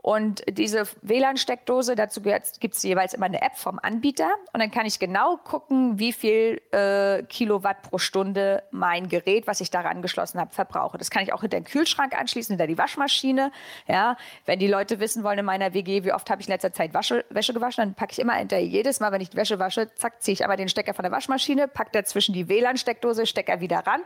Und 0.00 0.44
diese 0.48 0.84
WLAN-Steckdose, 1.02 1.96
dazu 1.96 2.22
gibt 2.22 2.74
es 2.74 2.82
jeweils 2.82 3.14
immer 3.14 3.26
eine 3.26 3.42
App 3.42 3.56
vom 3.56 3.80
Anbieter. 3.82 4.30
Und 4.52 4.60
dann 4.60 4.70
kann 4.70 4.86
ich 4.86 5.00
genau 5.00 5.36
gucken, 5.38 5.98
wie 5.98 6.12
viel 6.12 6.62
äh, 6.70 7.24
Kilowatt 7.24 7.82
pro 7.82 7.98
Stunde 7.98 8.62
mein 8.70 9.08
Gerät, 9.08 9.48
was 9.48 9.60
ich 9.60 9.70
daran 9.70 9.96
angeschlossen 9.96 10.40
habe, 10.40 10.54
verbrauche. 10.54 10.98
Das 10.98 11.10
kann 11.10 11.24
ich 11.24 11.32
auch 11.32 11.40
hinter 11.40 11.58
den 11.58 11.64
Kühlschrank 11.64 12.18
anschließen, 12.18 12.52
hinter 12.52 12.68
die 12.68 12.78
Waschmaschine. 12.78 13.50
Ja, 13.88 14.16
wenn 14.46 14.60
die 14.60 14.68
Leute 14.68 15.00
wissen 15.00 15.24
wollen 15.24 15.40
in 15.40 15.44
meiner 15.44 15.74
WG, 15.74 16.04
wie 16.04 16.12
oft 16.12 16.30
habe 16.30 16.40
ich 16.40 16.46
in 16.46 16.52
letzter 16.52 16.72
Zeit 16.72 16.94
Wasche, 16.94 17.24
Wäsche 17.30 17.52
gewaschen, 17.52 17.82
dann 17.82 17.94
packe 17.94 18.12
ich 18.12 18.20
immer 18.20 18.34
hinter 18.34 18.58
jedes 18.58 19.00
Mal, 19.00 19.10
wenn 19.10 19.20
ich 19.20 19.34
Wäsche 19.34 19.58
wasche, 19.58 19.92
zack, 19.94 20.22
ziehe 20.22 20.32
ich 20.34 20.42
einmal 20.42 20.56
den 20.56 20.68
Stecker 20.68 20.94
von 20.94 21.02
der 21.02 21.12
Waschmaschine, 21.12 21.66
packe 21.66 21.90
dazwischen 21.92 22.34
die 22.34 22.48
WLAN-Steckdose, 22.48 23.26
Stecker 23.26 23.60
wieder 23.60 23.80
ran 23.80 24.02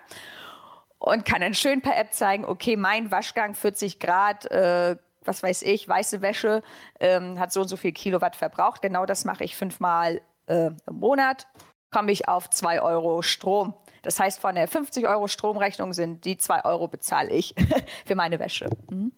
und 0.99 1.25
kann 1.25 1.41
dann 1.41 1.55
schön 1.55 1.83
per 1.83 1.97
App 1.97 2.15
zeigen, 2.15 2.45
okay, 2.45 2.77
mein 2.77 3.11
Waschgang 3.11 3.55
40 3.55 3.99
Grad, 3.99 4.51
äh, 4.51 4.97
was 5.25 5.43
weiß 5.43 5.63
ich, 5.63 5.89
weiße 5.89 6.23
Wäsche 6.23 6.63
ähm, 7.01 7.39
hat 7.39 7.53
so 7.53 7.63
und 7.63 7.69
so 7.69 7.77
viel 7.77 7.93
Kilowatt 7.93 8.37
verbraucht. 8.37 8.83
Genau 8.83 9.07
das 9.07 9.25
mache 9.25 9.45
ich 9.45 9.57
fünfmal 9.57 10.21
äh, 10.47 10.71
im 10.87 10.95
Monat, 10.95 11.47
komme 11.91 12.13
ich 12.13 12.29
auf 12.29 12.51
2 12.51 12.83
Euro 12.83 13.23
Strom. 13.23 13.75
Das 14.03 14.19
heißt, 14.19 14.41
von 14.41 14.55
der 14.55 14.69
50 14.69 15.07
Euro 15.07 15.29
Stromrechnung 15.29 15.93
sind 15.93 16.25
die 16.25 16.37
2 16.37 16.65
Euro 16.65 16.89
bezahle 16.89 17.31
ich 17.31 17.55
für 18.05 18.15
meine 18.15 18.39
Wäsche. 18.39 18.69
Mhm. 18.91 19.13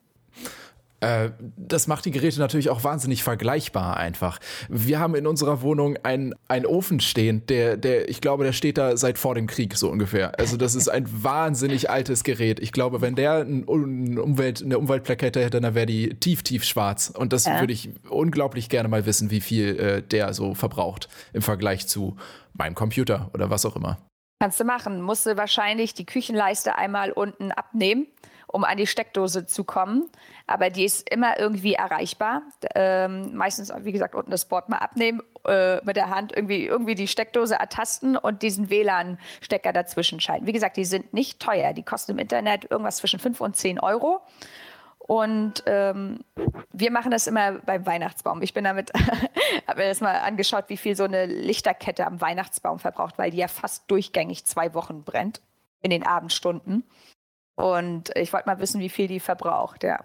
Äh, 1.05 1.31
das 1.57 1.87
macht 1.87 2.07
die 2.07 2.11
Geräte 2.11 2.39
natürlich 2.41 2.71
auch 2.71 2.83
wahnsinnig 2.83 3.23
vergleichbar 3.23 3.99
einfach. 3.99 4.39
Wir 4.71 4.99
haben 4.99 5.15
in 5.15 5.27
unserer 5.27 5.61
Wohnung 5.61 5.99
einen, 6.03 6.35
einen 6.49 6.65
Ofen 6.65 6.99
stehen, 7.01 7.45
der, 7.47 7.77
der, 7.77 8.09
ich 8.09 8.23
glaube, 8.23 8.45
der 8.45 8.53
steht 8.53 8.79
da 8.79 8.97
seit 8.97 9.19
vor 9.19 9.35
dem 9.35 9.47
Krieg 9.47 9.77
so 9.77 9.91
ungefähr. 9.91 10.39
Also 10.39 10.57
das 10.57 10.75
ist 10.75 10.89
ein 10.89 11.07
wahnsinnig 11.23 11.91
altes 11.91 12.25
Gerät. 12.25 12.59
Ich 12.61 12.73
glaube, 12.73 13.03
wenn 13.03 13.17
der 13.17 13.45
ein 13.45 13.65
Umwelt, 13.65 14.63
eine 14.63 14.79
Umweltplakette 14.79 15.43
hätte, 15.45 15.61
dann 15.61 15.75
wäre 15.75 15.87
die 15.87 16.15
tief, 16.15 16.43
tief 16.43 16.65
schwarz. 16.65 17.11
Und 17.11 17.35
das 17.35 17.45
ja. 17.45 17.61
würde 17.61 17.75
ich 17.75 17.91
unglaublich 18.09 18.71
gerne 18.71 18.89
mal 18.89 19.05
wissen, 19.05 19.31
wie 19.31 19.43
viel 19.43 19.79
äh, 19.79 20.03
der 20.03 20.33
so 20.33 20.55
verbraucht 20.55 21.09
im 21.35 21.43
Vergleich 21.43 21.87
zu 21.87 22.17
meinem 22.55 22.75
Computer 22.75 23.31
oder 23.35 23.51
was 23.51 23.67
auch 23.67 23.77
immer. 23.77 23.99
Kannst 24.41 24.59
du 24.59 24.65
machen. 24.65 25.03
Musst 25.03 25.27
du 25.27 25.37
wahrscheinlich 25.37 25.93
die 25.93 26.07
Küchenleiste 26.07 26.77
einmal 26.77 27.13
unten 27.13 27.53
abnehmen 27.53 28.07
um 28.55 28.63
an 28.63 28.77
die 28.77 28.87
Steckdose 28.87 29.47
zu 29.47 29.65
kommen. 29.65 30.09
Aber 30.47 30.71
die 30.71 30.85
ist 30.85 31.11
immer 31.11 31.41
irgendwie 31.41 31.75
erreichbar. 31.75 32.43
Ähm, 32.77 33.35
meistens, 33.35 33.73
wie 33.81 33.91
gesagt, 33.91 34.15
unten 34.15 34.31
das 34.31 34.45
Board 34.45 34.69
mal 34.69 34.79
abnehmen, 34.79 35.23
äh, 35.45 35.85
mit 35.85 35.97
der 35.97 36.09
Hand 36.09 36.31
irgendwie, 36.37 36.65
irgendwie 36.65 36.95
die 36.95 37.09
Steckdose 37.09 37.57
ertasten 37.57 38.17
und 38.17 38.43
diesen 38.43 38.71
WLAN-Stecker 38.71 39.73
dazwischen 39.73 40.21
schalten. 40.21 40.47
Wie 40.47 40.53
gesagt, 40.53 40.77
die 40.77 40.85
sind 40.85 41.13
nicht 41.13 41.41
teuer. 41.41 41.73
Die 41.73 41.83
kosten 41.83 42.13
im 42.13 42.19
Internet 42.21 42.71
irgendwas 42.71 42.99
zwischen 42.99 43.19
5 43.19 43.41
und 43.41 43.57
10 43.57 43.81
Euro. 43.81 44.21
Und 44.99 45.65
ähm, 45.67 46.21
wir 46.73 46.93
machen 46.93 47.11
das 47.11 47.27
immer 47.27 47.55
beim 47.55 47.85
Weihnachtsbaum. 47.85 48.41
Ich 48.41 48.55
bin 48.55 48.63
damit, 48.63 48.93
habe 49.67 49.81
mir 49.81 49.89
das 49.89 50.01
mal 50.01 50.21
angeschaut, 50.21 50.67
wie 50.69 50.77
viel 50.77 50.95
so 50.95 51.03
eine 51.03 51.27
Lichterkette 51.27 52.07
am 52.07 52.21
Weihnachtsbaum 52.21 52.79
verbraucht, 52.79 53.19
weil 53.19 53.33
die 53.33 53.39
ja 53.39 53.49
fast 53.49 53.91
durchgängig 53.91 54.45
zwei 54.47 54.75
Wochen 54.75 55.03
brennt 55.03 55.41
in 55.83 55.91
den 55.91 56.07
Abendstunden. 56.07 56.85
Und 57.57 58.11
ich 58.17 58.33
wollte 58.33 58.49
mal 58.49 58.59
wissen, 58.59 58.81
wie 58.81 58.89
viel 58.89 59.07
die 59.07 59.21
verbraucht. 59.21 59.85
Ja, 59.85 60.01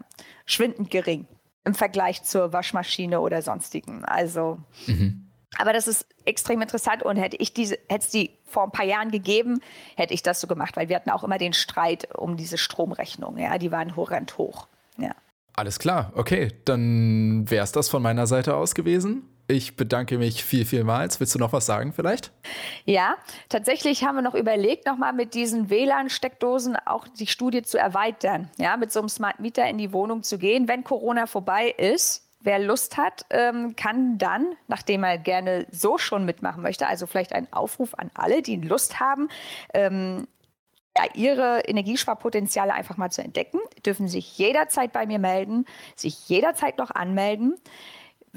schwindend 0.46 0.92
gering 0.92 1.28
im 1.66 1.76
Vergleich 1.76 2.24
zur 2.24 2.54
Waschmaschine 2.54 3.20
oder 3.20 3.42
sonstigen. 3.42 4.04
Also, 4.06 4.60
mhm. 4.88 5.30
aber 5.58 5.74
das 5.74 5.88
ist 5.88 6.06
extrem 6.26 6.62
interessant 6.62 7.04
und 7.04 7.18
hätte 7.18 7.38
ich 7.38 7.54
diese, 7.54 7.78
hätte 7.88 8.06
es 8.06 8.10
die 8.10 8.32
vor 8.46 8.64
ein 8.64 8.72
paar 8.72 8.86
Jahren 8.86 9.12
gegeben, 9.12 9.62
hätte 9.96 10.14
ich 10.14 10.24
das 10.24 10.42
so 10.42 10.48
gemacht, 10.48 10.78
weil 10.78 10.90
wir 10.90 10.96
hatten 10.96 11.10
auch 11.10 11.24
immer 11.24 11.38
den 11.38 11.54
Streit 11.54 12.16
um 12.16 12.38
diese 12.38 12.58
Stromrechnung. 12.58 13.38
Ja, 13.38 13.58
die 13.58 13.72
waren 13.72 13.96
horrend 13.96 14.38
hoch. 14.38 14.68
Ja. 14.98 15.16
Alles 15.56 15.80
klar, 15.80 16.12
okay, 16.16 16.54
dann 16.66 17.50
wäre 17.50 17.64
es 17.64 17.72
das 17.72 17.90
von 17.90 18.02
meiner 18.02 18.28
Seite 18.28 18.56
aus 18.56 18.76
gewesen. 18.76 19.24
Ich 19.52 19.76
bedanke 19.76 20.20
mich 20.20 20.44
viel, 20.44 20.64
vielmals. 20.64 21.20
Willst 21.20 21.34
du 21.34 21.40
noch 21.40 21.54
was 21.54 21.66
sagen 21.66 21.92
vielleicht? 21.92 22.32
Ja, 22.86 23.16
tatsächlich 23.50 24.04
haben 24.04 24.14
wir 24.14 24.22
noch 24.22 24.36
überlegt, 24.36 24.86
nochmal 24.86 25.12
mit 25.12 25.34
diesen 25.34 25.72
WLAN-Steckdosen 25.72 26.78
auch 26.86 27.08
die 27.08 27.26
Studie 27.26 27.64
zu 27.64 27.80
erweitern. 27.80 28.52
Ja, 28.60 28.78
mit 28.78 28.92
so 28.92 29.00
einem 29.00 29.10
Smart 29.10 29.40
Meter 29.40 29.68
in 29.68 29.80
die 29.80 29.92
Wohnung 29.92 30.22
zu 30.22 30.38
gehen, 30.38 30.68
wenn 30.68 30.84
Corona 30.84 31.26
vorbei 31.26 31.74
ist. 31.76 32.28
Wer 32.42 32.60
Lust 32.60 32.98
hat, 32.98 33.26
ähm, 33.32 33.76
kann 33.76 34.20
dann, 34.20 34.54
nachdem 34.68 35.04
er 35.04 35.18
gerne 35.18 35.66
so 35.72 35.98
schon 35.98 36.26
mitmachen 36.26 36.62
möchte, 36.62 36.86
also 36.86 37.08
vielleicht 37.08 37.34
ein 37.34 37.52
Aufruf 37.52 37.96
an 37.96 38.12
alle, 38.14 38.44
die 38.44 38.58
Lust 38.58 39.00
haben, 39.00 39.30
ähm, 39.74 40.28
ihre 41.16 41.62
Energiesparpotenziale 41.62 42.74
einfach 42.74 42.98
mal 42.98 43.10
zu 43.10 43.24
entdecken, 43.24 43.60
dürfen 43.84 44.08
sich 44.08 44.38
jederzeit 44.38 44.94
bei 44.94 45.08
mir 45.08 45.18
melden, 45.18 45.66
sich 45.96 46.30
jederzeit 46.30 46.78
noch 46.78 46.92
anmelden 46.92 47.56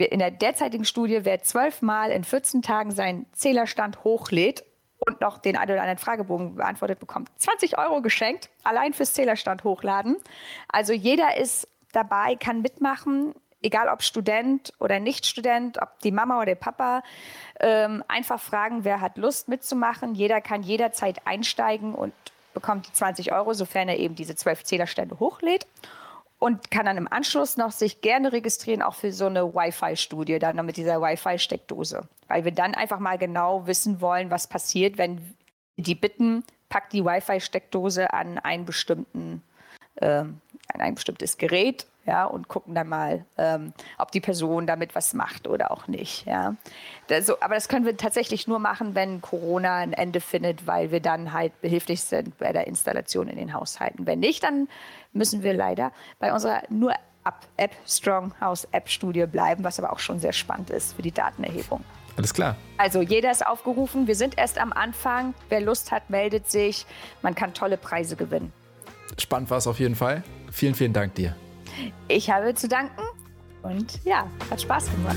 in 0.05 0.19
der 0.19 0.31
derzeitigen 0.31 0.85
Studie, 0.85 1.21
wer 1.25 1.43
zwölfmal 1.43 2.11
in 2.11 2.25
14 2.25 2.62
Tagen 2.62 2.91
seinen 2.91 3.27
Zählerstand 3.33 4.05
hochlädt 4.05 4.65
und 4.99 5.21
noch 5.21 5.38
den 5.38 5.57
einen 5.57 5.73
oder 5.73 5.81
anderen 5.81 5.99
Fragebogen 5.99 6.57
beantwortet 6.57 7.01
bekommt, 7.01 7.31
20 7.37 7.79
Euro 7.79 8.03
geschenkt, 8.03 8.51
allein 8.62 8.93
fürs 8.93 9.15
Zählerstand 9.15 9.65
hochladen. 9.65 10.17
Also 10.69 10.93
jeder 10.93 11.37
ist 11.37 11.69
dabei, 11.93 12.37
kann 12.37 12.62
mitmachen, 12.62 13.35
egal 13.62 13.88
ob 13.88 14.03
Student 14.03 14.73
oder 14.79 15.01
Nicht-Student, 15.01 15.81
ob 15.81 15.99
die 16.01 16.12
Mama 16.12 16.37
oder 16.37 16.47
der 16.47 16.55
Papa, 16.57 17.03
ähm, 17.61 18.05
einfach 18.09 18.41
fragen, 18.41 18.85
wer 18.85 19.01
hat 19.01 19.17
Lust 19.17 19.49
mitzumachen. 19.49 20.15
Jeder 20.15 20.41
kann 20.41 20.62
jederzeit 20.62 21.27
einsteigen 21.27 21.95
und 21.95 22.12
bekommt 22.55 22.87
die 22.87 22.93
20 22.93 23.33
Euro, 23.33 23.55
sofern 23.55 23.88
er 23.88 23.99
eben 23.99 24.15
diese 24.15 24.35
zwölf 24.35 24.65
Zählerstände 24.65 25.19
hochlädt 25.19 25.67
und 26.42 26.72
kann 26.72 26.87
dann 26.87 26.96
im 26.96 27.07
Anschluss 27.07 27.57
noch 27.57 27.70
sich 27.70 28.00
gerne 28.00 28.33
registrieren, 28.33 28.83
auch 28.83 28.96
für 28.96 29.12
so 29.12 29.26
eine 29.26 29.55
Wi-Fi-Studie, 29.55 30.40
dann 30.40 30.66
mit 30.66 30.76
dieser 30.76 31.00
Wi-Fi-Steckdose. 31.00 32.09
Weil 32.26 32.44
wir 32.44 32.50
dann 32.50 32.74
einfach 32.74 32.98
mal 32.98 33.16
genau 33.16 33.68
wissen 33.68 34.00
wollen, 34.00 34.28
was 34.28 34.48
passiert, 34.48 34.98
wenn 34.98 35.37
die 35.76 35.94
bitten, 35.94 36.42
packt 36.68 36.94
die 36.94 37.05
Wi-Fi-Steckdose 37.05 38.12
an 38.12 38.40
einen 38.40 38.64
bestimmten, 38.64 39.40
äh, 39.94 40.07
an 40.07 40.35
ein 40.81 40.96
bestimmtes 40.96 41.38
Gerät 41.38 41.87
ja, 42.05 42.25
und 42.25 42.49
gucken 42.49 42.75
dann 42.75 42.88
mal, 42.88 43.25
ähm, 43.38 43.73
ob 43.99 44.11
die 44.11 44.21
Person 44.21 44.67
damit 44.67 44.95
was 44.95 45.15
macht 45.15 45.47
oder 45.47 45.71
auch 45.71 45.87
nicht. 45.87 46.27
Ja. 46.27 46.57
Das, 47.07 47.27
so, 47.27 47.41
aber 47.41 47.55
das 47.55 47.69
können 47.69 47.87
wir 47.87 47.97
tatsächlich 47.97 48.49
nur 48.49 48.59
machen, 48.59 48.95
wenn 48.95 49.21
Corona 49.21 49.77
ein 49.77 49.93
Ende 49.93 50.21
findet, 50.21 50.67
weil 50.67 50.91
wir 50.91 51.01
dann 51.01 51.33
halt 51.33 51.61
behilflich 51.61 52.03
sind 52.03 52.37
bei 52.38 52.53
der 52.53 52.67
Installation 52.67 53.29
in 53.29 53.37
den 53.37 53.53
Haushalten. 53.53 54.07
Wenn 54.07 54.19
nicht, 54.19 54.43
dann 54.43 54.69
müssen 55.12 55.43
wir 55.43 55.55
leider 55.55 55.93
bei 56.19 56.33
unserer 56.33 56.62
nur 56.69 56.93
App 57.57 57.77
Stronghouse 57.87 58.67
App 58.73 58.88
Studie 58.88 59.27
bleiben, 59.27 59.62
was 59.62 59.79
aber 59.79 59.93
auch 59.93 60.01
schon 60.01 60.19
sehr 60.19 60.33
spannend 60.33 60.71
ist 60.71 60.95
für 60.95 61.03
die 61.03 61.12
Datenerhebung. 61.12 61.85
Alles 62.17 62.35
klar. 62.35 62.57
Also 62.79 63.01
jeder 63.01 63.31
ist 63.31 63.47
aufgerufen. 63.47 64.07
Wir 64.07 64.17
sind 64.17 64.37
erst 64.37 64.59
am 64.59 64.73
Anfang. 64.73 65.35
Wer 65.49 65.61
Lust 65.61 65.93
hat, 65.93 66.11
meldet 66.11 66.51
sich. 66.51 66.85
Man 67.23 67.35
kann 67.35 67.55
tolle 67.55 67.77
Preise 67.77 68.17
gewinnen. 68.17 68.53
Spannend 69.19 69.51
war 69.51 69.59
es 69.59 69.67
auf 69.67 69.79
jeden 69.79 69.95
Fall. 69.95 70.23
Vielen, 70.51 70.75
vielen 70.75 70.93
Dank 70.93 71.15
dir. 71.15 71.37
Ich 72.09 72.31
habe 72.31 72.55
zu 72.55 72.69
danken 72.69 73.03
und 73.63 74.05
ja, 74.05 74.27
hat 74.51 74.61
Spaß 74.61 74.91
gemacht. 74.91 75.17